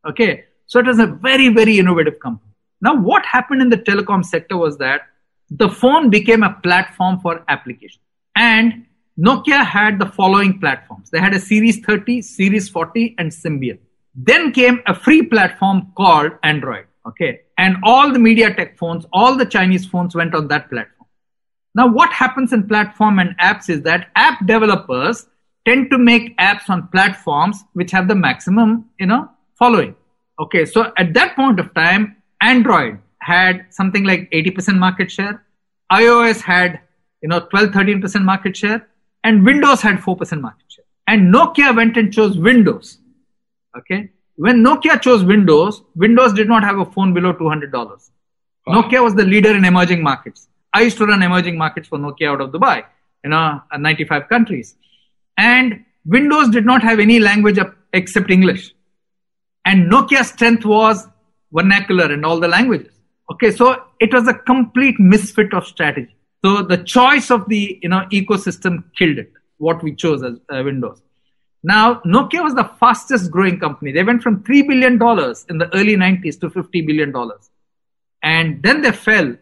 Okay, 0.05 0.45
so 0.65 0.79
it 0.79 0.85
was 0.85 0.99
a 0.99 1.07
very, 1.07 1.49
very 1.49 1.79
innovative 1.79 2.19
company. 2.19 2.51
Now, 2.81 2.95
what 2.95 3.25
happened 3.25 3.61
in 3.61 3.69
the 3.69 3.77
telecom 3.77 4.25
sector 4.25 4.57
was 4.57 4.77
that 4.79 5.01
the 5.49 5.69
phone 5.69 6.09
became 6.09 6.43
a 6.43 6.53
platform 6.61 7.19
for 7.19 7.43
application, 7.47 8.01
and 8.35 8.85
Nokia 9.17 9.65
had 9.65 9.99
the 9.99 10.05
following 10.05 10.59
platforms. 10.59 11.09
They 11.11 11.19
had 11.19 11.33
a 11.33 11.39
Series 11.39 11.79
30, 11.79 12.21
Series 12.21 12.69
40, 12.69 13.15
and 13.19 13.31
Symbian. 13.31 13.77
Then 14.15 14.51
came 14.51 14.81
a 14.87 14.93
free 14.93 15.21
platform 15.21 15.91
called 15.95 16.31
Android. 16.43 16.85
Okay. 17.07 17.41
And 17.57 17.77
all 17.83 18.11
the 18.11 18.19
MediaTek 18.19 18.77
phones, 18.77 19.05
all 19.13 19.35
the 19.35 19.45
Chinese 19.45 19.85
phones 19.85 20.15
went 20.15 20.33
on 20.33 20.47
that 20.47 20.69
platform. 20.69 21.00
Now, 21.73 21.87
what 21.87 22.11
happens 22.11 22.51
in 22.53 22.67
platform 22.67 23.19
and 23.19 23.37
apps 23.39 23.69
is 23.69 23.81
that 23.83 24.09
app 24.15 24.45
developers 24.45 25.27
tend 25.65 25.89
to 25.91 25.97
make 25.97 26.37
apps 26.37 26.69
on 26.69 26.87
platforms 26.87 27.63
which 27.73 27.91
have 27.91 28.07
the 28.07 28.15
maximum, 28.15 28.89
you 28.99 29.05
know, 29.05 29.29
following. 29.57 29.95
Okay. 30.39 30.65
So 30.65 30.91
at 30.97 31.13
that 31.13 31.35
point 31.35 31.59
of 31.59 31.73
time, 31.73 32.17
Android 32.41 32.99
had 33.19 33.65
something 33.69 34.03
like 34.03 34.29
80% 34.31 34.77
market 34.77 35.11
share. 35.11 35.45
iOS 35.91 36.41
had, 36.41 36.79
you 37.21 37.29
know, 37.29 37.39
12, 37.39 37.69
13% 37.69 38.23
market 38.23 38.57
share 38.57 38.87
and 39.23 39.45
Windows 39.45 39.81
had 39.81 39.97
4% 39.97 40.41
market 40.41 40.65
share. 40.67 40.85
And 41.07 41.33
Nokia 41.33 41.75
went 41.75 41.97
and 41.97 42.11
chose 42.11 42.37
Windows. 42.37 42.97
Okay. 43.77 44.09
When 44.35 44.63
Nokia 44.63 44.99
chose 45.01 45.23
Windows, 45.23 45.83
Windows 45.95 46.33
did 46.33 46.47
not 46.47 46.63
have 46.63 46.79
a 46.79 46.85
phone 46.85 47.13
below 47.13 47.33
$200. 47.33 47.71
Nokia 48.67 49.03
was 49.03 49.13
the 49.15 49.23
leader 49.23 49.55
in 49.55 49.65
emerging 49.65 50.01
markets. 50.01 50.47
I 50.73 50.81
used 50.81 50.97
to 50.97 51.05
run 51.05 51.21
emerging 51.21 51.57
markets 51.57 51.87
for 51.87 51.97
Nokia 51.97 52.29
out 52.29 52.41
of 52.41 52.51
Dubai, 52.51 52.83
you 53.23 53.29
know, 53.29 53.61
95 53.77 54.29
countries. 54.29 54.75
And 55.37 55.85
Windows 56.05 56.49
did 56.49 56.65
not 56.65 56.81
have 56.81 56.99
any 56.99 57.19
language 57.19 57.59
except 57.93 58.29
English. 58.31 58.73
And 59.65 59.91
Nokia's 59.91 60.29
strength 60.29 60.65
was 60.65 61.07
vernacular 61.51 62.11
and 62.11 62.25
all 62.25 62.39
the 62.39 62.47
languages. 62.47 62.93
Okay, 63.31 63.51
so 63.51 63.83
it 63.99 64.13
was 64.13 64.27
a 64.27 64.33
complete 64.33 64.99
misfit 64.99 65.53
of 65.53 65.65
strategy. 65.65 66.15
So 66.43 66.63
the 66.63 66.77
choice 66.77 67.29
of 67.29 67.47
the 67.47 67.79
you 67.81 67.89
know 67.89 68.07
ecosystem 68.11 68.83
killed 68.97 69.19
it. 69.19 69.31
What 69.57 69.83
we 69.83 69.93
chose 69.95 70.23
as 70.23 70.37
uh, 70.49 70.63
Windows. 70.63 71.01
Now 71.63 72.01
Nokia 72.05 72.43
was 72.43 72.55
the 72.55 72.69
fastest 72.79 73.29
growing 73.29 73.59
company. 73.59 73.91
They 73.91 74.03
went 74.03 74.23
from 74.23 74.43
three 74.43 74.63
billion 74.63 74.97
dollars 74.97 75.45
in 75.49 75.59
the 75.59 75.73
early 75.75 75.95
90s 75.95 76.39
to 76.41 76.49
50 76.49 76.81
billion 76.81 77.11
dollars, 77.11 77.49
and 78.23 78.61
then 78.63 78.81
they 78.81 78.91
fell. 78.91 79.35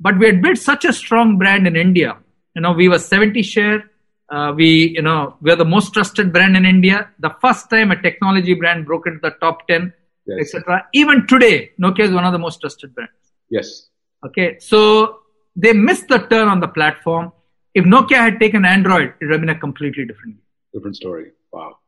But 0.00 0.18
we 0.18 0.26
had 0.26 0.42
built 0.42 0.58
such 0.58 0.84
a 0.84 0.92
strong 0.92 1.38
brand 1.38 1.66
in 1.66 1.76
India. 1.76 2.16
You 2.54 2.62
know, 2.62 2.72
we 2.72 2.88
were 2.88 2.98
70 2.98 3.42
share. 3.42 3.90
Uh, 4.28 4.52
we, 4.56 4.88
you 4.90 5.02
know, 5.02 5.36
we 5.40 5.50
are 5.50 5.56
the 5.56 5.64
most 5.64 5.92
trusted 5.92 6.32
brand 6.32 6.56
in 6.56 6.64
India. 6.64 7.10
The 7.18 7.34
first 7.40 7.70
time 7.70 7.90
a 7.90 8.00
technology 8.00 8.54
brand 8.54 8.86
broke 8.86 9.06
into 9.06 9.20
the 9.20 9.30
top 9.40 9.66
10, 9.68 9.92
yes. 10.26 10.54
etc. 10.54 10.86
Even 10.92 11.26
today, 11.26 11.72
Nokia 11.80 12.00
is 12.00 12.12
one 12.12 12.24
of 12.24 12.32
the 12.32 12.38
most 12.38 12.60
trusted 12.60 12.94
brands. 12.94 13.12
Yes. 13.50 13.88
Okay, 14.26 14.58
so 14.58 15.20
they 15.54 15.72
missed 15.72 16.08
the 16.08 16.18
turn 16.18 16.48
on 16.48 16.60
the 16.60 16.68
platform. 16.68 17.32
If 17.74 17.84
Nokia 17.84 18.16
had 18.16 18.40
taken 18.40 18.64
Android, 18.64 19.14
it 19.20 19.26
would 19.26 19.32
have 19.32 19.40
been 19.40 19.50
a 19.50 19.58
completely 19.58 20.04
different 20.06 20.36
different 20.74 20.96
story. 20.96 21.30
Wow. 21.52 21.78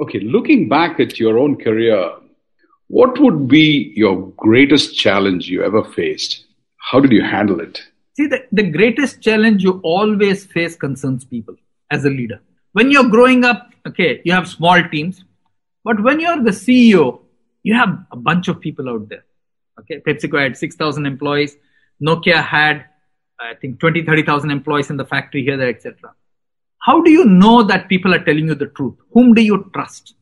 Okay, 0.00 0.20
looking 0.20 0.68
back 0.68 0.98
at 0.98 1.20
your 1.20 1.38
own 1.38 1.56
career, 1.56 2.12
what 2.88 3.20
would 3.20 3.46
be 3.46 3.92
your 3.94 4.32
greatest 4.36 4.96
challenge 4.96 5.48
you 5.48 5.62
ever 5.62 5.84
faced? 5.84 6.46
How 6.90 7.00
did 7.00 7.12
you 7.12 7.22
handle 7.22 7.60
it? 7.60 7.80
See, 8.14 8.26
the, 8.26 8.44
the 8.50 8.64
greatest 8.70 9.22
challenge 9.22 9.62
you 9.62 9.80
always 9.82 10.44
face 10.44 10.76
concerns 10.76 11.24
people 11.24 11.54
as 11.90 12.04
a 12.04 12.10
leader. 12.10 12.40
When 12.72 12.90
you're 12.90 13.08
growing 13.08 13.44
up, 13.44 13.70
okay, 13.86 14.20
you 14.24 14.32
have 14.32 14.48
small 14.48 14.82
teams, 14.90 15.24
but 15.84 16.02
when 16.02 16.20
you're 16.20 16.42
the 16.42 16.50
CEO, 16.50 17.20
you 17.62 17.74
have 17.74 18.04
a 18.10 18.16
bunch 18.16 18.48
of 18.48 18.60
people 18.60 18.88
out 18.88 19.08
there. 19.08 19.24
Okay, 19.80 20.00
PepsiCo 20.00 20.42
had 20.42 20.56
6,000 20.56 21.06
employees. 21.06 21.56
Nokia 22.02 22.42
had, 22.42 22.84
I 23.40 23.54
think, 23.54 23.78
20, 23.78 24.04
30,000 24.04 24.50
employees 24.50 24.90
in 24.90 24.96
the 24.96 25.04
factory 25.04 25.44
here, 25.44 25.56
there, 25.56 25.68
etc. 25.68 26.14
How 26.78 27.00
do 27.00 27.10
you 27.10 27.24
know 27.24 27.62
that 27.62 27.88
people 27.88 28.12
are 28.12 28.22
telling 28.22 28.48
you 28.48 28.54
the 28.54 28.66
truth? 28.66 28.96
Whom 29.12 29.34
do 29.34 29.42
you 29.42 29.70
trust? 29.72 30.14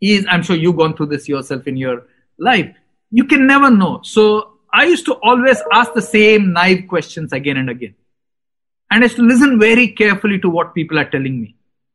Is 0.00 0.26
I'm 0.28 0.42
sure 0.42 0.56
you've 0.56 0.76
gone 0.76 0.96
through 0.96 1.06
this 1.06 1.28
yourself 1.28 1.66
in 1.66 1.76
your 1.76 2.02
life. 2.38 2.74
You 3.10 3.24
can 3.24 3.46
never 3.46 3.70
know. 3.70 4.00
So 4.02 4.53
I 4.74 4.84
used 4.86 5.06
to 5.06 5.14
always 5.22 5.62
ask 5.72 5.92
the 5.94 6.02
same 6.02 6.52
naive 6.52 6.88
questions 6.88 7.32
again 7.32 7.56
and 7.56 7.70
again. 7.70 7.94
And 8.90 9.02
I 9.02 9.06
used 9.06 9.16
to 9.16 9.22
listen 9.22 9.60
very 9.60 9.88
carefully 9.88 10.40
to 10.40 10.50
what 10.50 10.74
people 10.74 10.98
are 10.98 11.08
telling 11.08 11.40
me. 11.40 11.54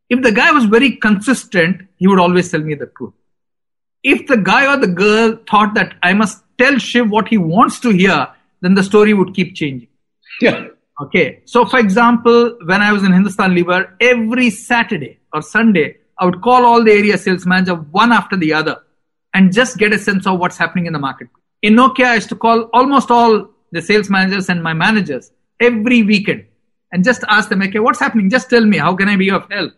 If 0.10 0.22
the 0.22 0.32
guy 0.32 0.52
was 0.52 0.64
very 0.66 0.96
consistent, 0.96 1.82
he 1.98 2.08
would 2.08 2.20
always 2.20 2.50
tell 2.50 2.62
me 2.62 2.76
the 2.76 2.90
truth. 2.98 3.14
If 4.02 4.28
the 4.28 4.38
guy 4.38 4.74
or 4.74 4.78
the 4.78 4.88
girl 4.88 5.38
thought 5.50 5.74
that 5.74 5.96
I 6.02 6.14
must 6.14 6.42
tell 6.58 6.78
Shiv 6.78 7.10
what 7.10 7.28
he 7.28 7.38
wants 7.38 7.82
to 7.82 7.90
hear, 7.90 8.28
then 8.62 8.76
the 8.76 8.84
story 8.84 9.14
would 9.14 9.36
keep 9.36 9.56
changing. 9.56 9.90
Yeah. 10.40 10.68
Okay. 11.02 11.42
So, 11.46 11.66
for 11.66 11.80
example, 11.80 12.58
when 12.64 12.82
I 12.82 12.94
was 12.94 13.04
in 13.04 13.12
Hindustan 13.12 13.56
Lever, 13.56 13.98
every 14.00 14.50
Saturday 14.50 15.20
or 15.34 15.42
Sunday, 15.42 15.98
I 16.18 16.26
would 16.26 16.42
call 16.42 16.66
all 16.66 16.84
the 16.84 16.92
area 16.92 17.18
sales 17.18 17.46
manager 17.46 17.76
one 17.76 18.14
after 18.14 18.38
the 18.38 18.54
other 18.54 18.84
and 19.34 19.52
just 19.54 19.78
get 19.78 19.92
a 19.94 20.00
sense 20.00 20.26
of 20.26 20.40
what's 20.40 20.58
happening 20.58 20.86
in 20.86 20.94
the 20.94 21.00
market. 21.00 21.28
In 21.62 21.76
Nokia, 21.76 22.06
I 22.06 22.16
used 22.16 22.30
to 22.30 22.36
call 22.36 22.70
almost 22.74 23.12
all 23.12 23.50
the 23.72 23.82
sales 23.82 24.10
managers 24.10 24.50
and 24.50 24.64
my 24.64 24.74
managers 24.74 25.32
every 25.60 26.04
weekend 26.04 26.46
and 26.92 27.04
just 27.04 27.24
ask 27.28 27.50
them, 27.50 27.62
okay, 27.62 27.80
what's 27.80 28.00
happening? 28.00 28.30
Just 28.30 28.50
tell 28.50 28.66
me, 28.66 28.78
how 28.78 28.96
can 28.96 29.10
I 29.10 29.16
be 29.16 29.30
of 29.30 29.50
help? 29.52 29.74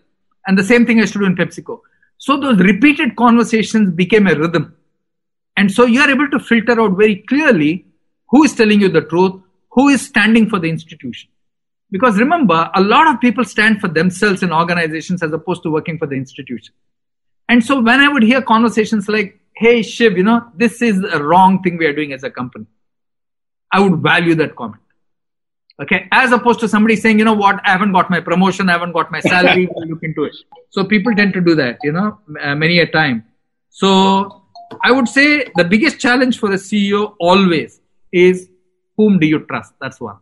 And 0.47 0.57
the 0.57 0.63
same 0.63 0.85
thing 0.85 0.97
I 0.97 1.01
used 1.01 1.13
to 1.13 1.19
do 1.19 1.25
in 1.25 1.35
PepsiCo. 1.35 1.79
So 2.17 2.39
those 2.39 2.59
repeated 2.59 3.15
conversations 3.15 3.91
became 3.91 4.27
a 4.27 4.35
rhythm. 4.35 4.75
And 5.57 5.71
so 5.71 5.85
you 5.85 6.01
are 6.01 6.09
able 6.09 6.29
to 6.29 6.39
filter 6.39 6.79
out 6.79 6.95
very 6.95 7.17
clearly 7.27 7.85
who 8.29 8.43
is 8.43 8.55
telling 8.55 8.79
you 8.79 8.89
the 8.89 9.01
truth, 9.01 9.41
who 9.71 9.89
is 9.89 10.01
standing 10.01 10.49
for 10.49 10.59
the 10.59 10.69
institution. 10.69 11.29
Because 11.89 12.17
remember, 12.17 12.69
a 12.73 12.81
lot 12.81 13.07
of 13.07 13.19
people 13.19 13.43
stand 13.43 13.81
for 13.81 13.89
themselves 13.89 14.43
in 14.43 14.53
organizations 14.53 15.21
as 15.21 15.33
opposed 15.33 15.63
to 15.63 15.71
working 15.71 15.97
for 15.97 16.07
the 16.07 16.15
institution. 16.15 16.73
And 17.49 17.63
so 17.63 17.81
when 17.81 17.99
I 17.99 18.07
would 18.07 18.23
hear 18.23 18.41
conversations 18.41 19.09
like, 19.09 19.40
hey, 19.61 19.81
Shiv, 19.83 20.17
you 20.17 20.23
know, 20.23 20.39
this 20.55 20.81
is 20.81 21.03
a 21.17 21.23
wrong 21.23 21.61
thing 21.61 21.77
we 21.77 21.85
are 21.85 21.93
doing 21.93 22.13
as 22.13 22.23
a 22.23 22.31
company, 22.31 22.65
I 23.71 23.79
would 23.79 23.99
value 24.01 24.35
that 24.35 24.55
comment. 24.55 24.81
Okay. 25.81 26.07
As 26.11 26.31
opposed 26.31 26.59
to 26.61 26.67
somebody 26.67 26.95
saying, 26.95 27.19
you 27.19 27.25
know 27.25 27.33
what, 27.33 27.59
I 27.63 27.71
haven't 27.71 27.91
got 27.91 28.09
my 28.09 28.19
promotion, 28.19 28.69
I 28.69 28.73
haven't 28.73 28.93
got 28.93 29.11
my 29.11 29.19
salary, 29.19 29.67
we'll 29.75 29.87
look 29.87 30.03
into 30.03 30.23
it. 30.23 30.35
So 30.69 30.83
people 30.83 31.15
tend 31.15 31.33
to 31.33 31.41
do 31.41 31.55
that, 31.55 31.77
you 31.83 31.91
know, 31.91 32.19
many 32.63 32.79
a 32.79 32.87
time. 32.87 33.23
So 33.69 34.43
I 34.83 34.91
would 34.91 35.07
say 35.07 35.47
the 35.55 35.63
biggest 35.63 35.99
challenge 35.99 36.39
for 36.39 36.51
a 36.51 36.59
CEO 36.67 37.15
always 37.19 37.79
is 38.11 38.49
whom 38.97 39.19
do 39.19 39.27
you 39.27 39.39
trust? 39.45 39.73
That's 39.79 40.01
one. 40.01 40.17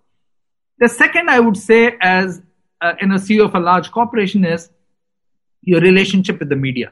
The 0.79 0.89
second 0.89 1.29
I 1.29 1.39
would 1.39 1.58
say 1.58 1.98
as 2.01 2.41
uh, 2.81 2.93
in 3.01 3.12
a 3.12 3.19
CEO 3.25 3.46
of 3.46 3.55
a 3.55 3.60
large 3.60 3.91
corporation 3.91 4.46
is 4.46 4.69
your 5.62 5.81
relationship 5.81 6.39
with 6.39 6.50
the 6.50 6.55
media. 6.55 6.91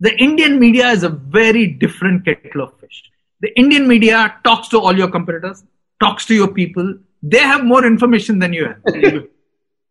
The 0.00 0.14
Indian 0.18 0.58
media 0.60 0.90
is 0.90 1.02
a 1.02 1.08
very 1.08 1.66
different 1.66 2.24
kettle 2.24 2.62
of 2.62 2.78
fish. 2.80 3.02
The 3.40 3.56
Indian 3.58 3.88
media 3.88 4.34
talks 4.44 4.68
to 4.68 4.80
all 4.80 4.96
your 4.96 5.08
competitors, 5.08 5.64
talks 6.00 6.26
to 6.26 6.34
your 6.34 6.48
people. 6.48 6.98
They 7.22 7.38
have 7.38 7.64
more 7.64 7.84
information 7.84 8.38
than 8.38 8.52
you 8.52 8.66
have. 8.66 8.82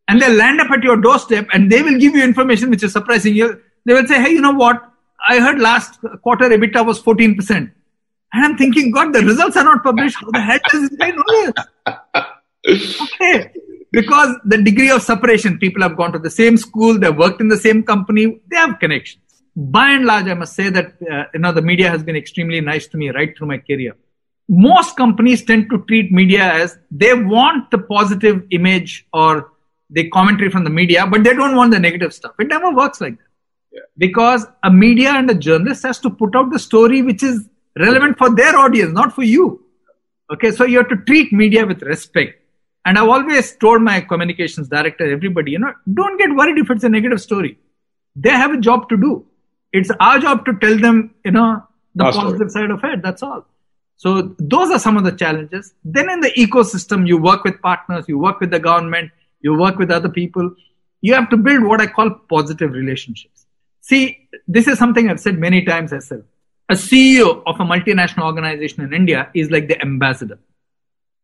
and 0.08 0.22
they 0.22 0.34
land 0.34 0.62
up 0.62 0.70
at 0.70 0.84
your 0.84 0.98
doorstep 0.98 1.48
and 1.54 1.72
they 1.72 1.82
will 1.82 2.00
give 2.00 2.16
you 2.16 2.24
information 2.24 2.70
which 2.70 2.84
is 2.84 2.92
surprising 2.92 3.36
you. 3.36 3.60
They 3.86 3.94
will 3.94 4.06
say, 4.06 4.22
hey, 4.22 4.30
you 4.30 4.42
know 4.42 4.54
what? 4.54 4.82
I 5.28 5.40
heard 5.40 5.60
last 5.60 6.00
quarter 6.22 6.50
EBITDA 6.50 6.86
was 6.86 7.02
14%. 7.02 7.50
And 7.50 7.72
I'm 8.34 8.58
thinking, 8.58 8.92
God, 8.92 9.14
the 9.14 9.22
results 9.22 9.58
are 9.58 9.64
not 9.64 9.84
published. 9.84 10.18
How 10.20 10.30
the 10.32 10.42
hell 10.42 10.60
does 10.72 10.90
this 10.90 10.98
guy 11.00 11.12
know 11.12 11.54
this? 12.66 13.02
Okay. 13.02 13.52
Because 13.92 14.36
the 14.44 14.62
degree 14.62 14.92
of 14.92 15.02
separation, 15.02 15.58
people 15.58 15.82
have 15.82 15.96
gone 15.96 16.12
to 16.12 16.20
the 16.20 16.30
same 16.30 16.58
school, 16.58 17.00
they've 17.00 17.16
worked 17.16 17.40
in 17.40 17.48
the 17.48 17.58
same 17.58 17.82
company, 17.82 18.40
they 18.52 18.58
have 18.58 18.78
connections 18.80 19.25
by 19.56 19.92
and 19.92 20.06
large, 20.06 20.28
I 20.28 20.34
must 20.34 20.54
say 20.54 20.70
that 20.70 20.96
uh, 21.10 21.26
you 21.34 21.40
know 21.40 21.52
the 21.52 21.62
media 21.62 21.90
has 21.90 22.04
been 22.04 22.16
extremely 22.16 22.60
nice 22.60 22.88
to 22.88 22.98
me 22.98 23.10
right 23.10 23.36
through 23.38 23.48
my 23.48 23.58
career. 23.58 23.96
Most 24.50 24.98
companies 24.98 25.44
tend 25.44 25.70
to 25.70 25.84
treat 25.88 26.12
media 26.12 26.44
as 26.44 26.78
they 26.92 27.14
want 27.14 27.72
the 27.72 27.80
positive 27.80 28.44
image 28.52 29.08
or 29.14 29.52
the 29.90 30.10
commentary 30.10 30.50
from 30.50 30.64
the 30.64 30.70
media, 30.70 31.08
but 31.08 31.24
they 31.24 31.34
don't 31.34 31.56
want 31.56 31.72
the 31.72 31.80
negative 31.80 32.14
stuff. 32.14 32.34
It 32.40 32.48
never 32.48 32.72
works 32.72 33.02
like 33.02 33.18
that. 33.18 33.24
Yeah. 33.72 33.82
Because 33.98 34.46
a 34.64 34.70
media 34.70 35.12
and 35.12 35.30
a 35.30 35.36
journalist 35.36 35.84
has 35.84 36.00
to 36.00 36.10
put 36.10 36.36
out 36.36 36.52
the 36.52 36.60
story 36.60 37.02
which 37.02 37.24
is 37.24 37.48
relevant 37.78 38.18
for 38.18 38.36
their 38.36 38.56
audience, 38.58 38.92
not 38.94 39.14
for 39.14 39.24
you. 39.24 39.64
Okay, 40.32 40.52
so 40.52 40.66
you 40.66 40.78
have 40.80 40.90
to 40.90 40.98
treat 40.98 41.32
media 41.32 41.66
with 41.66 41.82
respect. 41.82 42.42
And 42.86 42.98
I've 42.98 43.10
always 43.10 43.56
told 43.56 43.82
my 43.82 44.02
communications 44.02 44.68
director, 44.68 45.12
everybody, 45.12 45.52
you 45.52 45.60
know, 45.60 45.74
don't 45.92 46.18
get 46.20 46.36
worried 46.36 46.58
if 46.58 46.70
it's 46.70 46.84
a 46.84 46.90
negative 46.90 47.22
story. 47.22 47.58
They 48.16 48.30
have 48.30 48.52
a 48.52 48.58
job 48.58 48.90
to 48.90 48.98
do 48.98 49.26
it's 49.76 49.92
our 50.00 50.20
job 50.20 50.46
to 50.46 50.54
tell 50.64 50.78
them, 50.78 51.14
you 51.26 51.32
know, 51.32 51.62
the 51.96 52.06
positive 52.06 52.50
side 52.50 52.72
of 52.72 52.84
it. 52.84 53.02
That's 53.02 53.22
all. 53.22 53.46
So 53.98 54.36
those 54.40 54.72
are 54.72 54.80
some 54.80 54.98
of 54.98 55.04
the 55.04 55.12
challenges. 55.12 55.74
Then 55.84 56.10
in 56.10 56.22
the 56.22 56.32
ecosystem, 56.32 57.08
you 57.08 57.18
work 57.18 57.44
with 57.44 57.62
partners, 57.62 58.06
you 58.08 58.18
work 58.18 58.40
with 58.40 58.52
the 58.52 58.60
government, 58.60 59.12
you 59.42 59.54
work 59.58 59.78
with 59.78 59.92
other 59.92 60.10
people. 60.10 60.54
You 61.02 61.14
have 61.14 61.30
to 61.30 61.38
build 61.38 61.64
what 61.64 61.82
I 61.82 61.88
call 61.88 62.10
positive 62.30 62.72
relationships. 62.72 63.46
See, 63.82 64.30
this 64.48 64.68
is 64.68 64.80
something 64.80 65.10
I've 65.10 65.20
said 65.20 65.38
many 65.38 65.64
times 65.66 65.94
as 65.94 66.10
well. 66.10 66.24
A 66.70 66.74
CEO 66.74 67.44
of 67.46 67.60
a 67.60 67.64
multinational 67.64 68.24
organization 68.24 68.84
in 68.84 68.94
India 68.94 69.30
is 69.36 69.52
like 69.52 69.68
the 69.68 69.80
ambassador. 69.82 70.40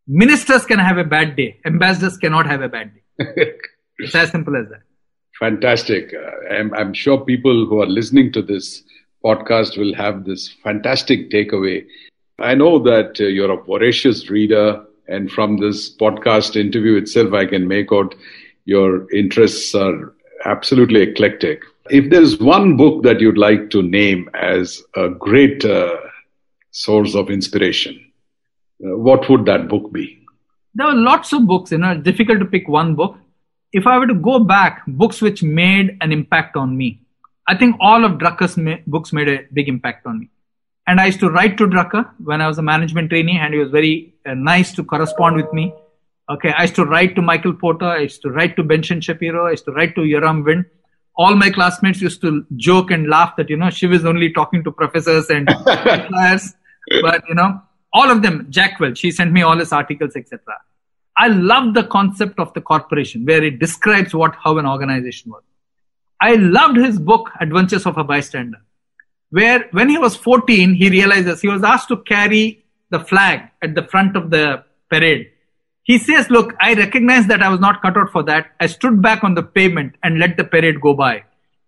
Ministers 0.08 0.66
can 0.66 0.80
have 0.80 0.98
a 0.98 1.04
bad 1.04 1.36
day. 1.36 1.60
Ambassadors 1.66 2.18
cannot 2.18 2.46
have 2.48 2.62
a 2.62 2.70
bad 2.70 2.92
day. 2.94 3.54
it's 3.98 4.14
as 4.14 4.30
simple 4.30 4.56
as 4.58 4.68
that. 4.70 4.84
Fantastic. 5.42 6.14
Uh, 6.14 6.54
I'm, 6.54 6.72
I'm, 6.76 6.94
sure 6.94 7.20
people 7.20 7.66
who 7.66 7.82
are 7.82 7.88
listening 7.88 8.32
to 8.34 8.44
this 8.44 8.84
podcast 9.26 9.76
will 9.76 9.96
have 9.96 10.24
this 10.24 10.48
fantastic 10.64 11.32
takeaway. 11.32 11.84
I 12.38 12.54
know 12.54 12.78
that 12.78 13.20
uh, 13.20 13.24
you're 13.24 13.52
a 13.52 13.64
voracious 13.64 14.30
reader, 14.30 14.86
and 15.08 15.32
from 15.32 15.58
this 15.58 15.98
podcast 15.98 16.56
interview 16.56 16.96
itself, 16.96 17.34
I 17.34 17.48
can 17.48 17.68
make 17.68 17.92
out 17.92 18.14
your 18.66 19.12
interests 19.12 19.74
are 19.74 20.14
absolutely 20.46 21.02
eclectic. 21.02 21.64
If 21.90 22.12
there's 22.12 22.40
one 22.40 22.78
book 22.78 23.02
that 23.02 23.20
you'd 23.20 23.40
like 23.40 23.72
to 23.72 23.82
name 23.82 24.30
as 24.36 24.84
a 24.96 25.10
great 25.10 25.66
uh, 25.66 25.98
source 26.70 27.16
of 27.16 27.32
inspiration, 27.32 28.00
uh, 28.86 28.96
what 28.96 29.28
would 29.28 29.46
that 29.46 29.68
book 29.68 29.92
be? 29.92 30.24
There 30.76 30.86
are 30.86 30.96
lots 30.96 31.34
of 31.34 31.48
books, 31.48 31.72
you 31.72 31.80
know, 31.80 31.98
difficult 31.98 32.38
to 32.40 32.46
pick 32.46 32.68
one 32.68 32.94
book. 32.94 33.18
If 33.74 33.88
I 33.88 33.98
were 33.98 34.08
to 34.08 34.14
go 34.14 34.40
back, 34.40 34.84
books 34.86 35.22
which 35.22 35.44
made 35.44 35.98
an 36.02 36.12
impact 36.12 36.58
on 36.58 36.76
me, 36.76 37.02
I 37.48 37.56
think 37.58 37.78
all 37.80 38.04
of 38.06 38.14
Drucker's 38.14 38.58
books 38.86 39.14
made 39.14 39.30
a 39.30 39.46
big 39.54 39.70
impact 39.70 40.06
on 40.06 40.20
me. 40.20 40.30
And 40.88 41.00
I 41.00 41.06
used 41.06 41.20
to 41.22 41.30
write 41.30 41.58
to 41.58 41.68
Drucker 41.68 42.10
when 42.24 42.42
I 42.42 42.48
was 42.48 42.58
a 42.58 42.62
management 42.62 43.10
trainee, 43.10 43.38
and 43.38 43.54
he 43.54 43.60
was 43.60 43.72
very 43.72 44.14
uh, 44.26 44.34
nice 44.34 44.74
to 44.74 44.84
correspond 44.84 45.38
with 45.38 45.52
me. 45.54 45.74
Okay, 46.30 46.52
I 46.58 46.64
used 46.64 46.76
to 46.76 46.86
write 46.86 47.16
to 47.16 47.22
Michael 47.22 47.54
Porter, 47.54 47.86
I 47.86 48.00
used 48.00 48.22
to 48.24 48.30
write 48.30 48.56
to 48.58 48.64
Benson 48.64 49.02
Shapiro, 49.02 49.48
I 49.48 49.52
used 49.52 49.66
to 49.66 49.72
write 49.72 49.96
to 49.96 50.02
Yoram 50.02 50.44
Wind. 50.46 50.66
All 51.16 51.36
my 51.36 51.50
classmates 51.50 52.02
used 52.02 52.22
to 52.22 52.46
joke 52.56 52.90
and 52.92 53.10
laugh 53.10 53.36
that, 53.36 53.50
you 53.50 53.58
know, 53.58 53.70
she 53.70 53.86
was 53.86 54.06
only 54.06 54.32
talking 54.32 54.64
to 54.64 54.72
professors 54.72 55.30
and 55.30 55.48
players. 55.66 56.54
But, 57.02 57.22
you 57.28 57.36
know, 57.36 57.62
all 57.94 58.10
of 58.10 58.22
them, 58.22 58.48
Jack 58.50 58.80
Welch, 58.80 58.98
she 58.98 59.12
sent 59.12 59.32
me 59.32 59.42
all 59.42 59.58
his 59.58 59.74
articles, 59.74 60.16
etc. 60.16 60.40
I 61.22 61.28
love 61.28 61.76
the 61.76 61.84
concept 61.84 62.40
of 62.40 62.52
the 62.56 62.62
corporation 62.62 63.26
where 63.26 63.44
it 63.44 63.60
describes 63.60 64.12
what 64.12 64.34
how 64.44 64.58
an 64.58 64.66
organization 64.66 65.30
works. 65.30 65.46
I 66.20 66.34
loved 66.34 66.78
his 66.78 66.98
book, 66.98 67.30
Adventures 67.40 67.86
of 67.86 68.00
a 68.00 68.04
Bystander, 68.04 68.58
where 69.30 69.68
when 69.70 69.88
he 69.88 70.00
was 70.00 70.16
14, 70.16 70.74
he 70.74 70.90
realizes 70.90 71.40
he 71.40 71.48
was 71.48 71.64
asked 71.64 71.90
to 71.90 71.98
carry 71.98 72.66
the 72.90 73.02
flag 73.02 73.42
at 73.62 73.76
the 73.76 73.84
front 73.84 74.18
of 74.18 74.32
the 74.32 74.64
parade. 74.90 75.30
He 75.84 76.00
says, 76.00 76.32
Look, 76.32 76.56
I 76.60 76.74
recognize 76.74 77.28
that 77.28 77.44
I 77.44 77.50
was 77.50 77.60
not 77.60 77.84
cut 77.84 77.98
out 77.98 78.12
for 78.12 78.24
that. 78.24 78.48
I 78.60 78.66
stood 78.66 79.00
back 79.00 79.24
on 79.24 79.36
the 79.36 79.44
pavement 79.44 79.98
and 80.02 80.18
let 80.18 80.38
the 80.38 80.44
parade 80.44 80.82
go 80.82 80.96
by. 80.96 81.24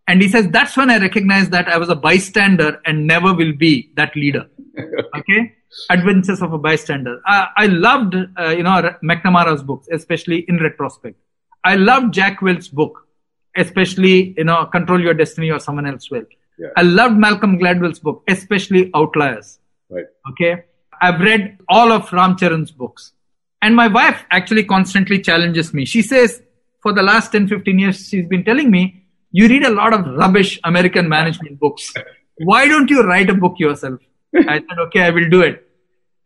And 0.08 0.20
he 0.20 0.30
says, 0.30 0.48
That's 0.48 0.76
when 0.76 0.90
I 0.90 0.98
recognized 0.98 1.52
that 1.52 1.68
I 1.68 1.78
was 1.78 1.90
a 1.90 1.96
bystander 1.96 2.82
and 2.88 3.06
never 3.06 3.36
will 3.36 3.54
be 3.54 3.92
that 3.98 4.16
leader. 4.16 4.48
okay? 5.18 5.54
Adventures 5.90 6.42
of 6.42 6.54
a 6.54 6.58
Bystander. 6.58 7.22
I, 7.26 7.48
I 7.58 7.66
loved, 7.68 8.16
uh, 8.16 8.50
you 8.50 8.64
know, 8.64 8.96
McNamara's 9.04 9.64
books, 9.64 9.88
especially 9.92 10.46
in 10.48 10.58
retrospect. 10.58 11.18
I 11.64 11.76
loved 11.76 12.14
Jack 12.14 12.42
Welch's 12.42 12.68
book, 12.68 13.08
especially, 13.56 14.34
you 14.38 14.44
know, 14.44 14.66
Control 14.66 15.02
Your 15.02 15.14
Destiny 15.14 15.50
or 15.50 15.60
Someone 15.60 15.86
Else 15.86 16.10
Will. 16.12 16.26
Yeah. 16.58 16.70
I 16.78 16.82
loved 16.82 17.18
Malcolm 17.18 17.58
Gladwell's 17.58 18.00
book, 18.00 18.24
especially 18.28 18.92
Outliers. 18.94 19.60
Right. 19.90 20.06
Okay. 20.32 20.64
I've 21.02 21.20
read 21.20 21.58
all 21.70 21.92
of 21.92 22.12
Ram 22.14 22.38
Charan's 22.38 22.72
books. 22.72 23.14
And 23.62 23.76
my 23.76 23.88
wife 23.88 24.24
actually 24.30 24.66
constantly 24.66 25.22
challenges 25.22 25.74
me. 25.74 25.86
She 25.86 26.02
says, 26.02 26.42
for 26.82 26.94
the 26.94 27.02
last 27.02 27.32
10, 27.32 27.48
15 27.48 27.80
years, 27.80 28.08
she's 28.10 28.28
been 28.28 28.44
telling 28.44 28.70
me, 28.70 29.04
you 29.32 29.48
read 29.48 29.64
a 29.64 29.70
lot 29.70 29.94
of 29.94 30.06
rubbish 30.06 30.60
American 30.64 31.08
management 31.10 31.60
books. 31.60 31.92
Why 32.38 32.68
don't 32.68 32.90
you 32.90 33.04
write 33.04 33.30
a 33.30 33.34
book 33.34 33.56
yourself? 33.58 34.00
I 34.36 34.60
said, 34.60 34.80
okay, 34.88 35.02
I 35.04 35.10
will 35.10 35.30
do 35.30 35.42
it. 35.42 35.68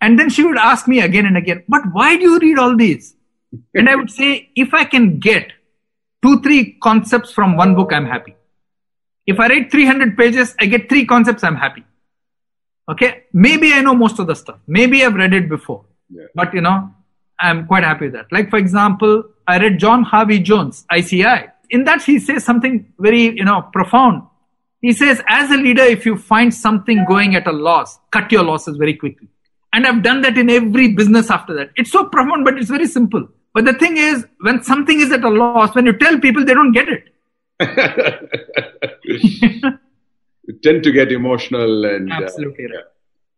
And 0.02 0.18
then 0.20 0.30
she 0.30 0.44
would 0.44 0.58
ask 0.58 0.88
me 0.88 1.02
again 1.02 1.26
and 1.26 1.38
again, 1.38 1.64
but 1.68 1.82
why 1.92 2.16
do 2.18 2.24
you 2.24 2.40
read 2.40 2.60
all 2.60 2.76
these? 2.76 3.16
And 3.74 3.90
I 3.90 3.96
would 3.96 4.12
say, 4.12 4.50
if 4.56 4.74
I 4.74 4.84
can 4.86 5.20
get 5.20 5.52
two, 6.22 6.42
three 6.42 6.78
concepts 6.84 7.32
from 7.32 7.56
one 7.58 7.76
book, 7.76 7.92
I'm 7.94 8.06
happy. 8.06 8.36
If 9.26 9.40
I 9.40 9.48
read 9.48 9.72
300 9.72 10.16
pages, 10.18 10.56
I 10.60 10.68
get 10.68 10.88
three 10.90 11.06
concepts, 11.06 11.44
I'm 11.44 11.56
happy. 11.56 11.84
Okay. 12.90 13.24
Maybe 13.34 13.74
I 13.74 13.82
know 13.82 13.94
most 13.96 14.20
of 14.20 14.28
the 14.28 14.36
stuff. 14.36 14.60
Maybe 14.68 15.04
I've 15.04 15.16
read 15.16 15.34
it 15.34 15.50
before, 15.50 15.86
Yeah. 16.10 16.26
but 16.36 16.54
you 16.54 16.62
know, 16.62 16.92
I'm 17.40 17.68
quite 17.68 17.84
happy 17.84 18.06
with 18.06 18.14
that. 18.14 18.28
Like, 18.32 18.50
for 18.50 18.58
example, 18.58 19.24
I 19.48 19.60
read 19.60 19.80
John 19.80 20.04
Harvey 20.04 20.40
Jones, 20.40 20.86
ICI. 20.96 21.48
In 21.70 21.84
that, 21.84 22.02
he 22.04 22.20
says 22.20 22.44
something 22.46 22.94
very, 23.00 23.36
you 23.36 23.44
know, 23.44 23.62
profound. 23.74 24.24
He 24.82 24.94
says, 24.94 25.22
as 25.28 25.50
a 25.52 25.58
leader, 25.58 25.84
if 25.84 26.06
you 26.06 26.18
find 26.18 26.54
something 26.54 27.06
going 27.06 27.36
at 27.36 27.48
a 27.48 27.52
loss, 27.52 28.00
cut 28.12 28.32
your 28.32 28.44
losses 28.44 28.78
very 28.78 28.94
quickly. 28.94 29.28
And 29.74 29.86
I've 29.86 30.04
done 30.04 30.22
that 30.22 30.38
in 30.38 30.50
every 30.50 30.94
business 30.94 31.30
after 31.30 31.54
that. 31.56 31.72
It's 31.76 31.92
so 31.92 32.06
profound, 32.06 32.46
but 32.46 32.58
it's 32.58 32.70
very 32.70 32.88
simple. 32.88 33.28
But 33.54 33.66
the 33.66 33.74
thing 33.74 33.98
is, 33.98 34.26
when 34.42 34.64
something 34.64 35.00
is 35.02 35.12
at 35.12 35.24
a 35.24 35.30
loss, 35.30 35.74
when 35.76 35.86
you 35.86 35.98
tell 35.98 36.20
people, 36.20 36.46
they 36.46 36.54
don't 36.54 36.72
get 36.72 36.88
it. 36.90 37.10
you 40.48 40.60
tend 40.64 40.84
to 40.84 40.92
get 40.92 41.12
emotional 41.12 41.86
and 41.86 42.12
uh, 42.12 42.16
Absolutely 42.16 42.66
right. 42.66 42.86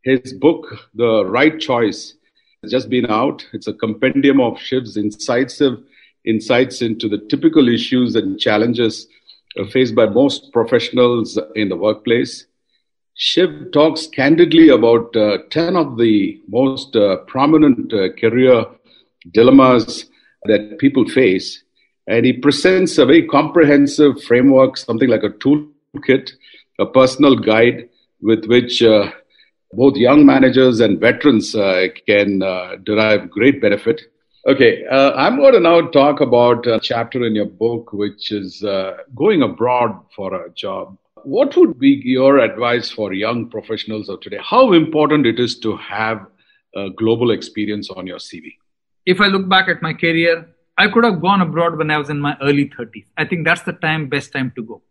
his 0.03 0.33
book 0.33 0.89
the 0.93 1.25
right 1.25 1.59
choice 1.59 2.15
has 2.61 2.71
just 2.71 2.89
been 2.89 3.09
out 3.09 3.45
it's 3.53 3.67
a 3.67 3.73
compendium 3.73 4.39
of 4.39 4.59
shiv's 4.59 4.97
incisive 4.97 5.79
insights 6.25 6.81
into 6.81 7.07
the 7.07 7.17
typical 7.29 7.69
issues 7.69 8.15
and 8.15 8.39
challenges 8.39 9.07
uh, 9.07 9.09
faced 9.71 9.95
by 9.95 10.05
most 10.05 10.51
professionals 10.53 11.37
in 11.55 11.69
the 11.69 11.75
workplace 11.75 12.45
shiv 13.15 13.71
talks 13.73 14.07
candidly 14.07 14.69
about 14.69 15.13
uh, 15.15 15.39
10 15.49 15.75
of 15.75 15.97
the 15.97 16.39
most 16.47 16.95
uh, 16.95 17.17
prominent 17.27 17.91
uh, 17.93 18.13
career 18.13 18.65
dilemmas 19.33 20.05
that 20.45 20.77
people 20.79 21.05
face 21.09 21.63
and 22.09 22.25
he 22.25 22.33
presents 22.33 22.97
a 22.97 23.05
very 23.05 23.27
comprehensive 23.27 24.23
framework, 24.23 24.77
something 24.77 25.09
like 25.09 25.23
a 25.23 25.29
toolkit, 25.29 26.31
a 26.79 26.85
personal 26.85 27.35
guide 27.35 27.87
with 28.21 28.45
which 28.45 28.81
uh, 28.81 29.11
both 29.73 29.95
young 29.95 30.25
managers 30.25 30.79
and 30.79 30.99
veterans 30.99 31.53
uh, 31.53 31.85
can 32.07 32.41
uh, 32.41 32.77
derive 32.83 33.29
great 33.29 33.61
benefit. 33.61 34.01
Okay, 34.47 34.85
uh, 34.85 35.11
I'm 35.15 35.35
going 35.35 35.51
to 35.51 35.59
now 35.59 35.81
talk 35.81 36.21
about 36.21 36.65
a 36.65 36.79
chapter 36.79 37.25
in 37.25 37.35
your 37.35 37.45
book, 37.45 37.91
which 37.91 38.31
is 38.31 38.63
uh, 38.63 38.99
going 39.13 39.41
abroad 39.41 39.99
for 40.15 40.45
a 40.45 40.49
job. 40.51 40.97
What 41.23 41.57
would 41.57 41.77
be 41.77 42.01
your 42.05 42.37
advice 42.37 42.89
for 42.89 43.11
young 43.11 43.49
professionals 43.49 44.07
of 44.07 44.21
today? 44.21 44.39
How 44.41 44.71
important 44.71 45.25
it 45.25 45.41
is 45.41 45.59
to 45.59 45.75
have 45.75 46.25
a 46.73 46.89
global 46.89 47.31
experience 47.31 47.89
on 47.89 48.07
your 48.07 48.17
CV? 48.17 48.53
If 49.05 49.19
I 49.19 49.27
look 49.27 49.49
back 49.49 49.67
at 49.67 49.81
my 49.81 49.93
career, 49.93 50.47
I 50.77 50.87
could 50.87 51.03
have 51.03 51.21
gone 51.21 51.41
abroad 51.41 51.77
when 51.77 51.91
I 51.91 51.97
was 51.97 52.09
in 52.09 52.21
my 52.21 52.37
early 52.41 52.69
30s. 52.69 53.07
I 53.17 53.25
think 53.25 53.43
that's 53.43 53.63
the 53.63 53.73
time, 53.73 54.07
best 54.07 54.31
time 54.31 54.53
to 54.55 54.63
go. 54.63 54.81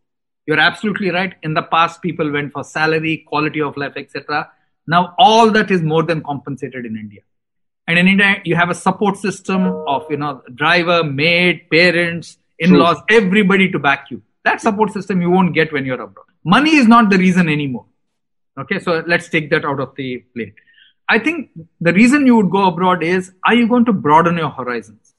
You're 0.44 0.60
absolutely 0.60 1.10
right. 1.10 1.34
In 1.42 1.54
the 1.54 1.62
past, 1.62 2.02
people 2.02 2.30
went 2.30 2.52
for 2.52 2.64
salary, 2.64 3.24
quality 3.26 3.62
of 3.62 3.78
life, 3.78 3.94
etc. 3.96 4.50
Now, 4.86 5.14
all 5.18 5.50
that 5.52 5.70
is 5.70 5.80
more 5.80 6.02
than 6.02 6.22
compensated 6.22 6.84
in 6.84 6.98
India. 6.98 7.22
And 7.88 7.98
in 7.98 8.06
India, 8.06 8.42
you 8.44 8.54
have 8.54 8.68
a 8.68 8.74
support 8.74 9.16
system 9.16 9.66
of, 9.88 10.04
you 10.10 10.18
know, 10.18 10.42
driver, 10.54 11.02
maid, 11.02 11.70
parents, 11.70 12.36
in-laws, 12.58 12.98
everybody 13.08 13.70
to 13.72 13.78
back 13.78 14.10
you. 14.10 14.20
That 14.44 14.60
support 14.60 14.92
system 14.92 15.22
you 15.22 15.30
won't 15.30 15.54
get 15.54 15.72
when 15.72 15.86
you're 15.86 16.00
abroad. 16.00 16.26
Money 16.44 16.76
is 16.76 16.86
not 16.86 17.08
the 17.08 17.16
reason 17.16 17.48
anymore. 17.48 17.86
Okay, 18.60 18.78
so 18.78 19.02
let's 19.06 19.30
take 19.30 19.48
that 19.50 19.64
out 19.64 19.80
of 19.80 19.94
the 19.96 20.18
plate. 20.34 20.54
I 21.08 21.18
think 21.18 21.50
the 21.80 21.94
reason 21.94 22.26
you 22.26 22.36
would 22.36 22.50
go 22.50 22.66
abroad 22.66 23.02
is, 23.02 23.32
are 23.46 23.54
you 23.54 23.66
going 23.66 23.86
to 23.86 23.94
broaden 23.94 24.36
your 24.36 24.50
horizons? 24.50 25.14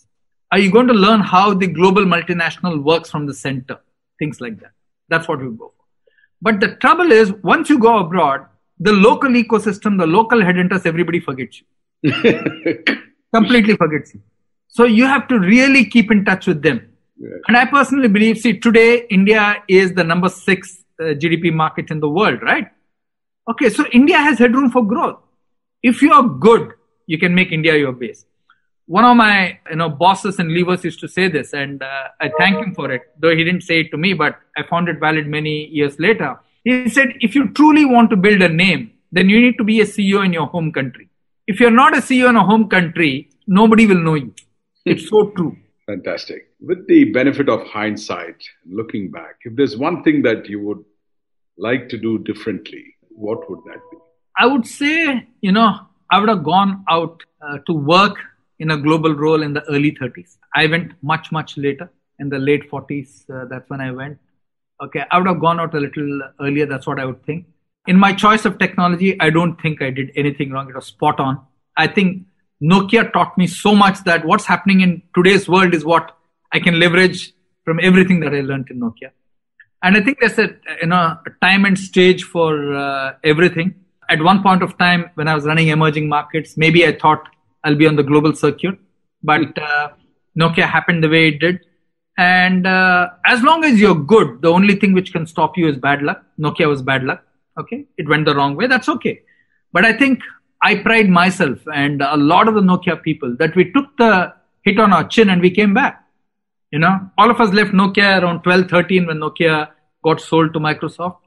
Are 0.52 0.60
you 0.60 0.72
going 0.72 0.88
to 0.88 0.94
learn 0.94 1.22
how 1.22 1.56
the 1.56 1.68
global 1.68 2.06
multinational 2.06 2.84
works 2.84 3.10
from 3.10 3.26
the 3.26 3.34
center? 3.34 3.80
Things 4.20 4.40
like 4.40 4.60
that. 4.60 4.74
That's 5.08 5.28
what 5.28 5.40
you 5.40 5.52
go 5.52 5.74
for. 5.76 5.86
But 6.40 6.60
the 6.60 6.76
trouble 6.76 7.12
is, 7.12 7.34
once 7.44 7.70
you 7.70 7.80
go 7.80 7.98
abroad, 7.98 8.46
the 8.80 8.94
local 8.94 9.30
ecosystem, 9.30 9.98
the 9.98 10.06
local 10.06 10.40
headhunters, 10.40 10.86
everybody 10.86 11.20
forgets 11.20 11.60
you. 11.62 11.66
Completely 13.34 13.76
forgets 13.76 14.14
you. 14.14 14.22
So 14.68 14.86
you 14.86 15.06
have 15.06 15.28
to 15.28 15.40
really 15.40 15.86
keep 15.86 16.12
in 16.12 16.26
touch 16.26 16.48
with 16.48 16.62
them. 16.62 16.90
Yeah. 17.18 17.30
And 17.48 17.58
I 17.58 17.66
personally 17.66 18.08
believe, 18.08 18.38
see, 18.38 18.60
today 18.60 19.06
India 19.10 19.64
is 19.68 19.94
the 19.94 20.04
number 20.04 20.30
six 20.30 20.84
uh, 21.00 21.16
GDP 21.22 21.54
market 21.54 21.92
in 21.92 22.00
the 22.00 22.10
world, 22.10 22.42
right? 22.42 22.68
Okay, 23.50 23.70
so 23.70 23.86
India 23.92 24.18
has 24.18 24.38
headroom 24.38 24.70
for 24.70 24.86
growth. 24.86 25.20
If 25.82 26.02
you 26.02 26.14
are 26.14 26.24
good, 26.24 26.74
you 27.08 27.18
can 27.18 27.34
make 27.34 27.52
India 27.52 27.76
your 27.76 27.92
base. 27.92 28.26
One 28.86 29.06
of 29.06 29.18
my 29.18 29.60
you 29.70 29.76
know 29.76 29.90
bosses 29.90 30.40
and 30.40 30.52
levers 30.52 30.84
used 30.84 31.00
to 31.02 31.08
say 31.08 31.28
this, 31.28 31.54
and 31.54 31.82
uh, 31.82 32.08
I 32.20 32.32
thank 32.38 32.58
him 32.58 32.74
for 32.74 32.92
it. 32.92 33.02
Though 33.20 33.36
he 33.36 33.44
didn't 33.44 33.62
say 33.62 33.82
it 33.82 33.92
to 33.92 33.98
me, 33.98 34.14
but 34.14 34.40
I 34.58 34.64
found 34.64 34.90
it 34.90 35.00
valid 35.00 35.28
many 35.28 35.68
years 35.68 36.00
later. 36.00 36.40
He 36.64 36.90
said, 36.90 37.14
if 37.20 37.36
you 37.36 37.50
truly 37.50 37.86
want 37.86 38.10
to 38.12 38.16
build 38.16 38.42
a 38.42 38.50
name, 38.50 38.92
then 39.12 39.30
you 39.30 39.42
need 39.42 39.58
to 39.58 39.64
be 39.64 39.82
a 39.82 39.86
CEO 39.86 40.24
in 40.26 40.34
your 40.34 40.48
home 40.48 40.72
country. 40.72 41.09
If 41.52 41.60
you're 41.60 41.72
not 41.72 41.98
a 41.98 42.02
CEO 42.02 42.30
in 42.30 42.36
a 42.36 42.46
home 42.46 42.70
country, 42.70 43.28
nobody 43.48 43.88
will 43.88 44.04
know 44.08 44.14
you. 44.14 44.34
It's 44.86 45.10
so 45.10 45.32
true. 45.36 45.58
Fantastic. 45.88 46.42
With 46.62 46.88
the 46.88 47.06
benefit 47.06 47.50
of 47.50 47.66
hindsight, 47.66 48.36
looking 48.80 49.10
back, 49.10 49.34
if 49.44 49.56
there's 49.56 49.76
one 49.76 50.04
thing 50.04 50.22
that 50.28 50.48
you 50.48 50.60
would 50.66 50.84
like 51.58 51.90
to 51.90 51.98
do 51.98 52.20
differently, 52.20 52.84
what 53.10 53.50
would 53.50 53.62
that 53.66 53.82
be? 53.90 53.98
I 54.38 54.46
would 54.46 54.68
say, 54.68 55.28
you 55.42 55.52
know, 55.52 55.72
I 56.12 56.20
would 56.20 56.30
have 56.30 56.44
gone 56.44 56.86
out 56.88 57.24
uh, 57.42 57.58
to 57.66 57.74
work 57.74 58.18
in 58.60 58.70
a 58.70 58.78
global 58.78 59.16
role 59.16 59.42
in 59.42 59.54
the 59.54 59.64
early 59.70 59.94
30s. 60.00 60.38
I 60.54 60.68
went 60.68 60.92
much, 61.02 61.32
much 61.32 61.58
later 61.58 61.90
in 62.20 62.30
the 62.30 62.38
late 62.38 62.70
40s. 62.70 63.28
Uh, 63.28 63.46
that's 63.50 63.68
when 63.72 63.82
I 63.82 63.90
went. 63.90 64.20
Okay, 64.84 65.04
I 65.10 65.18
would 65.18 65.28
have 65.28 65.40
gone 65.40 65.60
out 65.60 65.74
a 65.74 65.80
little 65.80 66.22
earlier. 66.40 66.68
That's 66.68 66.86
what 66.86 67.00
I 67.00 67.06
would 67.06 67.26
think. 67.26 67.48
In 67.90 67.98
my 67.98 68.14
choice 68.14 68.46
of 68.46 68.60
technology, 68.60 69.20
I 69.20 69.32
don't 69.32 69.60
think 69.60 69.82
I 69.82 69.90
did 69.90 70.12
anything 70.16 70.52
wrong. 70.52 70.70
It 70.70 70.76
was 70.76 70.86
spot 70.86 71.20
on. 71.20 71.40
I 71.76 71.88
think 71.88 72.28
Nokia 72.62 73.12
taught 73.12 73.36
me 73.36 73.48
so 73.48 73.74
much 73.74 74.04
that 74.04 74.26
what's 74.26 74.46
happening 74.46 74.82
in 74.82 75.02
today's 75.16 75.50
world 75.54 75.74
is 75.74 75.84
what 75.84 76.16
I 76.54 76.60
can 76.60 76.80
leverage 76.80 77.34
from 77.66 77.80
everything 77.82 78.20
that 78.20 78.34
I 78.34 78.42
learned 78.42 78.68
in 78.70 78.80
Nokia. 78.80 79.10
And 79.82 79.98
I 79.98 80.02
think 80.02 80.20
there's 80.20 80.38
a 80.38 80.50
you 80.82 80.88
know 80.88 81.18
a 81.30 81.32
time 81.42 81.66
and 81.66 81.80
stage 81.80 82.24
for 82.24 82.76
uh, 82.76 83.14
everything. 83.24 83.74
At 84.08 84.22
one 84.22 84.44
point 84.44 84.62
of 84.62 84.78
time, 84.78 85.10
when 85.16 85.28
I 85.28 85.34
was 85.34 85.46
running 85.46 85.70
emerging 85.70 86.10
markets, 86.10 86.58
maybe 86.58 86.86
I 86.86 86.92
thought 86.96 87.24
I'll 87.64 87.80
be 87.84 87.88
on 87.88 87.96
the 87.96 88.04
global 88.04 88.36
circuit, 88.36 88.78
but 89.24 89.58
uh, 89.58 89.90
Nokia 90.38 90.68
happened 90.76 91.04
the 91.04 91.10
way 91.10 91.30
it 91.30 91.40
did. 91.40 91.62
And 92.18 92.68
uh, 92.68 93.10
as 93.26 93.42
long 93.42 93.64
as 93.64 93.80
you're 93.80 93.96
good, 94.14 94.42
the 94.42 94.52
only 94.52 94.76
thing 94.76 94.94
which 94.94 95.12
can 95.12 95.26
stop 95.26 95.58
you 95.58 95.68
is 95.70 95.78
bad 95.78 96.04
luck. 96.04 96.24
Nokia 96.38 96.68
was 96.68 96.82
bad 96.82 97.04
luck. 97.04 97.24
Okay, 97.60 97.86
it 97.98 98.08
went 98.08 98.26
the 98.26 98.36
wrong 98.36 98.56
way. 98.56 98.68
That's 98.68 98.90
okay. 98.90 99.22
But 99.74 99.86
I 99.86 99.94
think 99.94 100.20
I 100.62 100.76
pride 100.76 101.10
myself 101.10 101.60
and 101.74 102.02
a 102.02 102.18
lot 102.18 102.48
of 102.48 102.56
the 102.56 102.62
Nokia 102.62 103.02
people 103.02 103.36
that 103.40 103.56
we 103.56 103.72
took 103.72 103.86
the 103.98 104.34
hit 104.64 104.80
on 104.80 104.94
our 104.94 105.08
chin 105.08 105.30
and 105.30 105.42
we 105.42 105.52
came 105.52 105.74
back. 105.74 106.04
You 106.72 106.80
know, 106.80 106.96
all 107.18 107.30
of 107.32 107.40
us 107.42 107.52
left 107.54 107.72
Nokia 107.72 108.22
around 108.22 108.44
12, 108.44 108.70
13 108.70 109.08
when 109.08 109.18
Nokia 109.18 109.70
got 110.04 110.22
sold 110.22 110.54
to 110.54 110.60
Microsoft. 110.60 111.18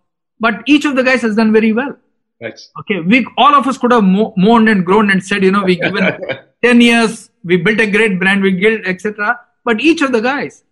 But 0.41 0.63
each 0.67 0.85
of 0.85 0.97
the 0.97 1.03
guys 1.03 1.23
has 1.23 1.37
done 1.37 1.53
very 1.53 1.73
well. 1.73 1.97
Nice. 2.41 2.71
Okay, 2.81 3.01
we 3.01 3.27
all 3.37 3.55
of 3.55 3.67
us 3.67 3.79
could 3.79 3.93
have 3.93 4.05
mo- 4.05 4.35
moaned 4.37 4.69
and 4.69 4.85
groaned 4.85 5.11
and 5.11 5.23
said, 5.23 5.45
you 5.45 5.53
know, 5.53 5.63
we 5.65 5.77
given 5.77 6.19
10 6.65 6.81
years, 6.81 7.31
we 7.45 7.57
built 7.57 7.81
a 7.81 7.87
great 7.91 8.19
brand, 8.19 8.43
we 8.43 8.53
built, 8.53 8.83
etc. 8.87 9.39
But 9.65 9.81
each 9.81 10.03
of 10.03 10.13
the 10.13 10.21
guys 10.21 10.65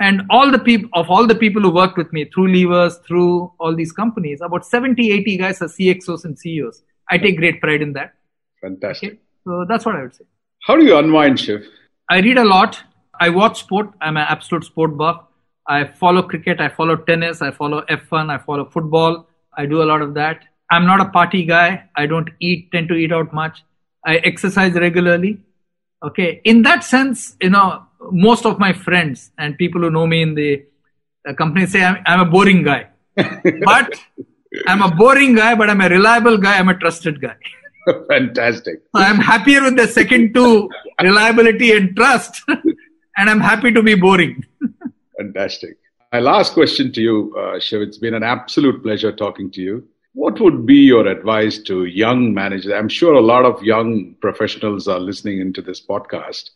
and 0.00 0.22
all 0.30 0.50
the 0.50 0.58
people 0.58 0.90
of 0.94 1.10
all 1.10 1.26
the 1.26 1.34
people 1.34 1.62
who 1.62 1.70
worked 1.70 1.96
with 1.96 2.12
me 2.12 2.24
through 2.24 2.48
levers, 2.54 2.96
through 3.06 3.52
all 3.58 3.74
these 3.74 3.92
companies, 3.92 4.40
about 4.40 4.66
70, 4.66 5.10
80 5.10 5.36
guys 5.36 5.62
are 5.62 5.66
CXOs 5.66 6.24
and 6.24 6.38
CEOs. 6.38 6.82
I 7.10 7.18
take 7.18 7.36
great 7.36 7.60
pride 7.60 7.82
in 7.82 7.92
that. 7.92 8.14
Fantastic. 8.60 9.12
Okay, 9.12 9.20
so 9.44 9.64
that's 9.68 9.84
what 9.84 9.96
I 9.96 10.02
would 10.02 10.14
say. 10.14 10.24
How 10.64 10.76
do 10.76 10.84
you 10.84 10.96
unwind, 10.96 11.40
Shiv? 11.40 11.66
I 12.08 12.20
read 12.20 12.38
a 12.38 12.44
lot. 12.44 12.80
I 13.20 13.28
watch 13.28 13.60
sport. 13.60 13.90
I'm 14.00 14.16
an 14.16 14.26
absolute 14.28 14.64
sport 14.64 14.96
buff. 14.96 15.24
I 15.66 15.84
follow 15.84 16.22
cricket. 16.22 16.60
I 16.60 16.68
follow 16.68 16.96
tennis. 16.96 17.42
I 17.42 17.50
follow 17.50 17.82
F1. 17.82 18.30
I 18.30 18.38
follow 18.38 18.64
football. 18.64 19.28
I 19.56 19.66
do 19.66 19.82
a 19.82 19.84
lot 19.84 20.02
of 20.02 20.14
that. 20.14 20.44
I'm 20.70 20.86
not 20.86 21.00
a 21.00 21.08
party 21.10 21.44
guy. 21.44 21.84
I 21.96 22.06
don't 22.06 22.30
eat, 22.40 22.72
tend 22.72 22.88
to 22.88 22.94
eat 22.94 23.12
out 23.12 23.32
much. 23.32 23.62
I 24.04 24.16
exercise 24.16 24.72
regularly. 24.72 25.40
Okay. 26.02 26.40
In 26.44 26.62
that 26.62 26.82
sense, 26.82 27.36
you 27.40 27.50
know, 27.50 27.86
most 28.10 28.46
of 28.46 28.58
my 28.58 28.72
friends 28.72 29.30
and 29.38 29.56
people 29.56 29.80
who 29.80 29.90
know 29.90 30.06
me 30.06 30.22
in 30.22 30.34
the 30.34 30.64
uh, 31.28 31.34
company 31.34 31.66
say 31.66 31.84
I'm, 31.84 32.02
I'm 32.06 32.20
a 32.20 32.30
boring 32.30 32.62
guy. 32.62 32.88
but 33.16 33.94
I'm 34.66 34.82
a 34.82 34.90
boring 34.90 35.34
guy, 35.34 35.54
but 35.54 35.70
I'm 35.70 35.80
a 35.80 35.88
reliable 35.88 36.38
guy. 36.38 36.58
I'm 36.58 36.68
a 36.68 36.76
trusted 36.76 37.20
guy. 37.20 37.36
Fantastic. 38.08 38.82
I'm 38.94 39.16
happier 39.16 39.62
with 39.62 39.76
the 39.76 39.86
second 39.86 40.34
two, 40.34 40.68
reliability 41.00 41.72
and 41.72 41.96
trust. 41.96 42.42
and 43.16 43.30
I'm 43.30 43.40
happy 43.40 43.72
to 43.72 43.82
be 43.82 43.94
boring. 43.94 44.44
Fantastic. 45.18 45.78
My 46.12 46.20
last 46.20 46.52
question 46.52 46.92
to 46.92 47.00
you, 47.00 47.36
uh, 47.36 47.58
Shiv, 47.58 47.80
it's 47.80 47.98
been 47.98 48.14
an 48.14 48.22
absolute 48.22 48.82
pleasure 48.82 49.12
talking 49.12 49.50
to 49.52 49.62
you. 49.62 49.88
What 50.14 50.38
would 50.40 50.66
be 50.66 50.76
your 50.76 51.06
advice 51.06 51.58
to 51.62 51.86
young 51.86 52.34
managers? 52.34 52.70
I'm 52.72 52.88
sure 52.88 53.14
a 53.14 53.20
lot 53.20 53.46
of 53.46 53.62
young 53.62 54.14
professionals 54.20 54.86
are 54.86 55.00
listening 55.00 55.40
into 55.40 55.62
this 55.62 55.84
podcast. 55.84 56.50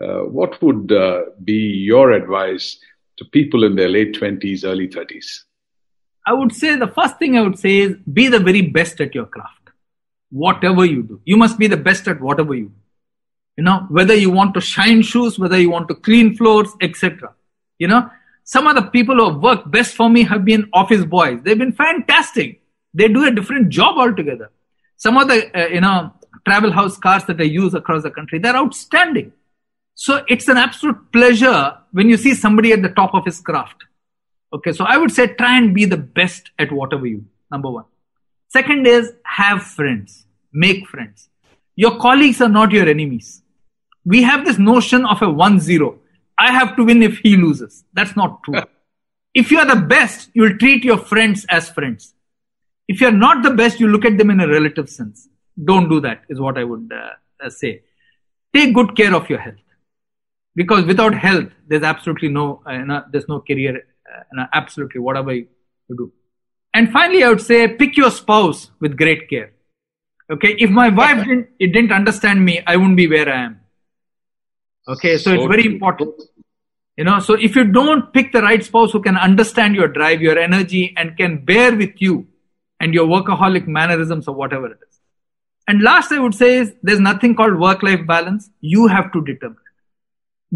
Uh, 0.00 0.20
what 0.20 0.60
would 0.62 0.90
uh, 0.90 1.22
be 1.44 1.54
your 1.54 2.12
advice 2.12 2.78
to 3.16 3.24
people 3.26 3.64
in 3.64 3.76
their 3.76 3.88
late 3.88 4.14
20s, 4.14 4.64
early 4.64 4.88
30s? 4.88 5.40
I 6.26 6.32
would 6.32 6.52
say 6.52 6.76
the 6.76 6.88
first 6.88 7.18
thing 7.18 7.36
I 7.36 7.42
would 7.42 7.58
say 7.58 7.78
is 7.78 7.96
be 8.12 8.28
the 8.28 8.40
very 8.40 8.62
best 8.62 9.00
at 9.00 9.14
your 9.14 9.26
craft. 9.26 9.70
Whatever 10.30 10.84
you 10.84 11.02
do, 11.02 11.20
you 11.24 11.36
must 11.36 11.58
be 11.58 11.66
the 11.66 11.76
best 11.76 12.08
at 12.08 12.20
whatever 12.20 12.54
you 12.54 12.68
do. 12.68 12.74
You 13.56 13.64
know, 13.64 13.86
whether 13.88 14.14
you 14.14 14.30
want 14.30 14.54
to 14.54 14.60
shine 14.60 15.02
shoes, 15.02 15.38
whether 15.38 15.58
you 15.58 15.70
want 15.70 15.86
to 15.88 15.94
clean 15.94 16.34
floors, 16.34 16.70
etc. 16.80 17.32
You 17.78 17.88
know, 17.88 18.10
some 18.42 18.66
of 18.66 18.74
the 18.74 18.82
people 18.82 19.16
who 19.16 19.30
have 19.30 19.40
worked 19.40 19.70
best 19.70 19.94
for 19.94 20.10
me 20.10 20.24
have 20.24 20.44
been 20.44 20.68
office 20.72 21.04
boys. 21.04 21.40
They've 21.42 21.58
been 21.58 21.72
fantastic. 21.72 22.62
They 22.92 23.08
do 23.08 23.26
a 23.26 23.30
different 23.30 23.68
job 23.68 23.96
altogether. 23.98 24.50
Some 24.96 25.16
of 25.18 25.28
the, 25.28 25.56
uh, 25.56 25.68
you 25.68 25.80
know, 25.80 26.12
travel 26.44 26.72
house 26.72 26.96
cars 26.96 27.24
that 27.26 27.40
I 27.40 27.44
use 27.44 27.74
across 27.74 28.02
the 28.02 28.10
country, 28.10 28.38
they're 28.38 28.56
outstanding. 28.56 29.32
So 29.94 30.24
it's 30.28 30.48
an 30.48 30.56
absolute 30.56 31.12
pleasure 31.12 31.78
when 31.92 32.08
you 32.08 32.16
see 32.16 32.34
somebody 32.34 32.72
at 32.72 32.82
the 32.82 32.88
top 32.88 33.14
of 33.14 33.24
his 33.24 33.40
craft. 33.40 33.84
Okay, 34.52 34.72
so 34.72 34.84
I 34.84 34.96
would 34.96 35.10
say 35.10 35.28
try 35.28 35.56
and 35.56 35.74
be 35.74 35.84
the 35.84 35.96
best 35.96 36.50
at 36.58 36.72
whatever 36.72 37.06
you 37.06 37.18
do, 37.18 37.26
number 37.50 37.70
one. 37.70 37.84
Second 38.48 38.86
is 38.86 39.12
have 39.24 39.62
friends, 39.62 40.26
make 40.52 40.86
friends. 40.86 41.28
Your 41.76 41.98
colleagues 41.98 42.40
are 42.40 42.48
not 42.48 42.70
your 42.70 42.88
enemies. 42.88 43.42
We 44.04 44.22
have 44.22 44.44
this 44.44 44.58
notion 44.58 45.04
of 45.06 45.22
a 45.22 45.30
1 45.30 45.60
0. 45.60 45.98
I 46.38 46.52
have 46.52 46.76
to 46.76 46.84
win 46.84 47.02
if 47.02 47.18
he 47.18 47.36
loses. 47.36 47.84
That's 47.94 48.14
not 48.14 48.42
true. 48.44 48.62
if 49.34 49.50
you 49.50 49.58
are 49.58 49.66
the 49.66 49.80
best, 49.80 50.30
you'll 50.34 50.56
treat 50.58 50.84
your 50.84 50.98
friends 50.98 51.44
as 51.48 51.68
friends. 51.68 52.14
If 52.86 53.00
you're 53.00 53.12
not 53.12 53.42
the 53.42 53.50
best, 53.50 53.80
you 53.80 53.88
look 53.88 54.04
at 54.04 54.18
them 54.18 54.30
in 54.30 54.40
a 54.40 54.48
relative 54.48 54.88
sense. 54.88 55.28
Don't 55.62 55.88
do 55.88 56.00
that, 56.00 56.22
is 56.28 56.40
what 56.40 56.58
I 56.58 56.64
would 56.64 56.92
uh, 56.92 57.50
say. 57.50 57.82
Take 58.54 58.74
good 58.74 58.96
care 58.96 59.14
of 59.14 59.28
your 59.30 59.38
health. 59.38 59.63
Because 60.54 60.84
without 60.84 61.14
health, 61.14 61.50
there's 61.68 61.82
absolutely 61.82 62.28
no, 62.28 62.62
uh, 62.64 62.78
no 62.78 63.04
there's 63.10 63.28
no 63.28 63.40
career, 63.40 63.86
uh, 64.38 64.46
absolutely 64.52 65.00
whatever 65.00 65.32
you 65.34 65.46
do. 65.88 66.12
And 66.72 66.90
finally, 66.92 67.22
I 67.24 67.28
would 67.28 67.40
say 67.40 67.68
pick 67.68 67.96
your 67.96 68.10
spouse 68.10 68.70
with 68.80 68.96
great 68.96 69.28
care. 69.28 69.52
Okay, 70.30 70.56
if 70.58 70.70
my 70.70 70.88
wife 70.88 71.24
didn't, 71.24 71.48
it 71.58 71.68
didn't 71.68 71.92
understand 71.92 72.44
me, 72.44 72.62
I 72.66 72.76
wouldn't 72.76 72.96
be 72.96 73.06
where 73.06 73.28
I 73.28 73.44
am. 73.44 73.60
Okay, 74.88 75.16
so, 75.18 75.30
so 75.30 75.32
it's 75.34 75.46
very 75.46 75.66
important. 75.66 76.14
You 76.96 77.04
know, 77.04 77.18
so 77.18 77.34
if 77.34 77.56
you 77.56 77.64
don't 77.64 78.12
pick 78.12 78.32
the 78.32 78.40
right 78.40 78.62
spouse 78.64 78.92
who 78.92 79.02
can 79.02 79.16
understand 79.16 79.74
your 79.74 79.88
drive, 79.88 80.22
your 80.22 80.38
energy, 80.38 80.94
and 80.96 81.16
can 81.16 81.44
bear 81.44 81.74
with 81.74 82.00
you 82.00 82.28
and 82.80 82.94
your 82.94 83.06
workaholic 83.06 83.66
mannerisms 83.66 84.28
or 84.28 84.34
whatever 84.34 84.66
it 84.66 84.78
is. 84.88 85.00
And 85.66 85.82
last 85.82 86.12
I 86.12 86.18
would 86.18 86.34
say 86.34 86.58
is 86.58 86.72
there's 86.82 87.00
nothing 87.00 87.34
called 87.34 87.58
work 87.58 87.82
life 87.82 88.06
balance. 88.06 88.50
You 88.60 88.86
have 88.86 89.12
to 89.12 89.22
determine. 89.24 89.58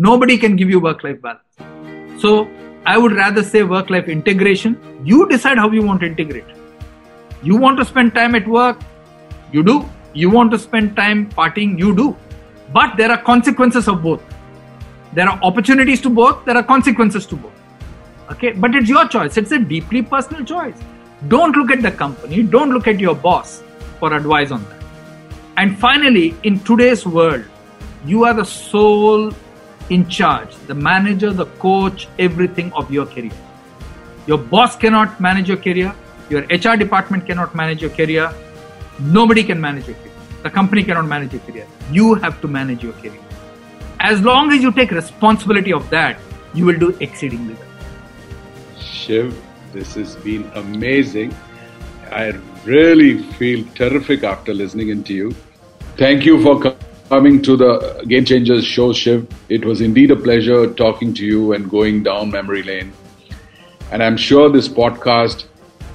Nobody 0.00 0.38
can 0.38 0.54
give 0.54 0.70
you 0.70 0.78
work 0.78 1.02
life 1.02 1.20
balance. 1.20 2.22
So 2.22 2.48
I 2.86 2.96
would 2.96 3.10
rather 3.10 3.42
say 3.42 3.64
work 3.64 3.90
life 3.90 4.08
integration. 4.08 4.76
You 5.04 5.28
decide 5.28 5.58
how 5.58 5.68
you 5.72 5.82
want 5.82 6.02
to 6.02 6.06
integrate. 6.06 6.44
You 7.42 7.56
want 7.56 7.78
to 7.78 7.84
spend 7.84 8.14
time 8.14 8.36
at 8.36 8.46
work, 8.46 8.78
you 9.50 9.64
do. 9.64 9.84
You 10.14 10.30
want 10.30 10.52
to 10.52 10.58
spend 10.58 10.94
time 10.94 11.28
partying, 11.30 11.76
you 11.80 11.96
do. 11.96 12.16
But 12.72 12.96
there 12.96 13.10
are 13.10 13.20
consequences 13.20 13.88
of 13.88 14.00
both. 14.04 14.22
There 15.14 15.28
are 15.28 15.36
opportunities 15.42 16.00
to 16.02 16.10
both, 16.10 16.44
there 16.44 16.56
are 16.56 16.62
consequences 16.62 17.26
to 17.26 17.34
both. 17.34 17.52
Okay, 18.30 18.52
but 18.52 18.76
it's 18.76 18.88
your 18.88 19.08
choice. 19.08 19.36
It's 19.36 19.50
a 19.50 19.58
deeply 19.58 20.02
personal 20.02 20.44
choice. 20.44 20.76
Don't 21.26 21.56
look 21.56 21.72
at 21.72 21.82
the 21.82 21.90
company, 21.90 22.44
don't 22.44 22.70
look 22.70 22.86
at 22.86 23.00
your 23.00 23.16
boss 23.16 23.64
for 23.98 24.14
advice 24.14 24.52
on 24.52 24.64
that. 24.66 24.80
And 25.56 25.76
finally, 25.76 26.36
in 26.44 26.60
today's 26.60 27.04
world, 27.04 27.44
you 28.06 28.22
are 28.22 28.32
the 28.32 28.44
sole 28.44 29.32
in 29.90 30.08
charge, 30.08 30.54
the 30.66 30.74
manager, 30.74 31.32
the 31.32 31.46
coach, 31.64 32.08
everything 32.18 32.72
of 32.72 32.90
your 32.90 33.06
career. 33.06 33.32
Your 34.26 34.38
boss 34.38 34.76
cannot 34.76 35.20
manage 35.20 35.48
your 35.48 35.56
career, 35.56 35.94
your 36.28 36.42
HR 36.42 36.76
department 36.76 37.26
cannot 37.26 37.54
manage 37.54 37.80
your 37.80 37.90
career, 37.90 38.32
nobody 39.00 39.42
can 39.42 39.60
manage 39.60 39.86
your 39.86 39.96
career. 39.96 40.12
The 40.42 40.50
company 40.50 40.84
cannot 40.84 41.06
manage 41.06 41.32
your 41.32 41.42
career. 41.42 41.66
You 41.90 42.14
have 42.14 42.40
to 42.42 42.48
manage 42.48 42.82
your 42.82 42.92
career. 42.94 43.20
As 44.00 44.20
long 44.22 44.52
as 44.52 44.62
you 44.62 44.70
take 44.70 44.90
responsibility 44.90 45.72
of 45.72 45.88
that, 45.90 46.18
you 46.54 46.64
will 46.64 46.78
do 46.78 46.96
exceedingly 47.00 47.54
well. 47.54 47.64
Shiv, 48.78 49.36
this 49.72 49.94
has 49.94 50.16
been 50.16 50.50
amazing. 50.54 51.34
I 52.10 52.32
really 52.64 53.22
feel 53.34 53.66
terrific 53.74 54.22
after 54.22 54.54
listening 54.54 54.90
into 54.90 55.14
you. 55.14 55.34
Thank 55.96 56.24
you 56.24 56.42
for 56.42 56.60
coming 56.60 56.87
to 57.08 57.56
the 57.56 58.04
Game 58.06 58.24
Changers 58.24 58.64
show, 58.64 58.92
Shiv. 58.92 59.26
It 59.48 59.64
was 59.64 59.80
indeed 59.80 60.10
a 60.10 60.16
pleasure 60.16 60.72
talking 60.74 61.14
to 61.14 61.24
you 61.24 61.54
and 61.54 61.70
going 61.70 62.02
down 62.02 62.30
memory 62.30 62.62
lane. 62.62 62.92
And 63.90 64.02
I'm 64.02 64.18
sure 64.18 64.50
this 64.50 64.68
podcast 64.68 65.46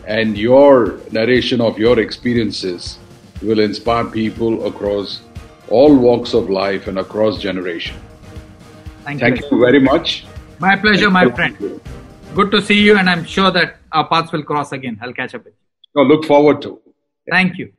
and 0.08 0.36
your 0.38 0.99
narration 1.12 1.62
of 1.62 1.78
your 1.78 1.99
experiences 1.99 2.97
will 3.43 3.60
inspire 3.60 4.06
people 4.06 4.65
across 4.65 5.21
all 5.69 5.95
walks 5.95 6.34
of 6.34 6.49
life 6.49 6.88
and 6.88 6.97
across 6.97 7.38
generation. 7.38 7.95
Thank, 9.04 9.19
Thank 9.19 9.41
you. 9.41 9.47
you 9.52 9.60
very 9.60 9.80
much. 9.80 10.26
My 10.60 10.76
pleasure, 10.76 11.12
my 11.12 11.30
friend. 11.30 11.80
Good 12.34 12.49
to 12.52 12.62
see 12.62 12.82
you, 12.82 12.97
and 12.97 13.08
I'm 13.08 13.23
sure 13.23 13.52
that 13.52 13.78
our 13.91 14.08
paths 14.08 14.32
will 14.32 14.43
cross 14.43 14.71
again. 14.71 14.97
I'll 15.02 15.13
catch 15.13 15.36
up 15.36 15.45
with 15.45 15.54
you. 15.54 16.04
No, 16.04 16.08
look 16.08 16.26
forward 16.26 16.62
to. 16.63 16.82
Thank 17.30 17.60
you. 17.60 17.71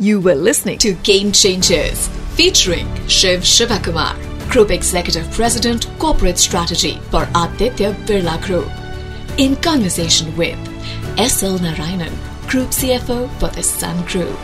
You 0.00 0.20
were 0.20 0.36
listening 0.36 0.78
to 0.78 0.92
Game 1.02 1.32
Changers 1.32 2.06
featuring 2.36 2.86
Shiv 3.08 3.40
Shivakumar, 3.40 4.14
Group 4.48 4.70
Executive 4.70 5.28
President, 5.32 5.88
Corporate 5.98 6.38
Strategy 6.38 7.00
for 7.10 7.28
Aditya 7.34 7.94
Birla 8.06 8.40
Group. 8.40 8.70
In 9.38 9.56
conversation 9.56 10.36
with 10.36 10.56
S.L. 11.18 11.58
Narayanan, 11.58 12.12
Group 12.48 12.68
CFO 12.68 13.28
for 13.40 13.48
the 13.48 13.62
Sun 13.64 14.06
Group. 14.06 14.38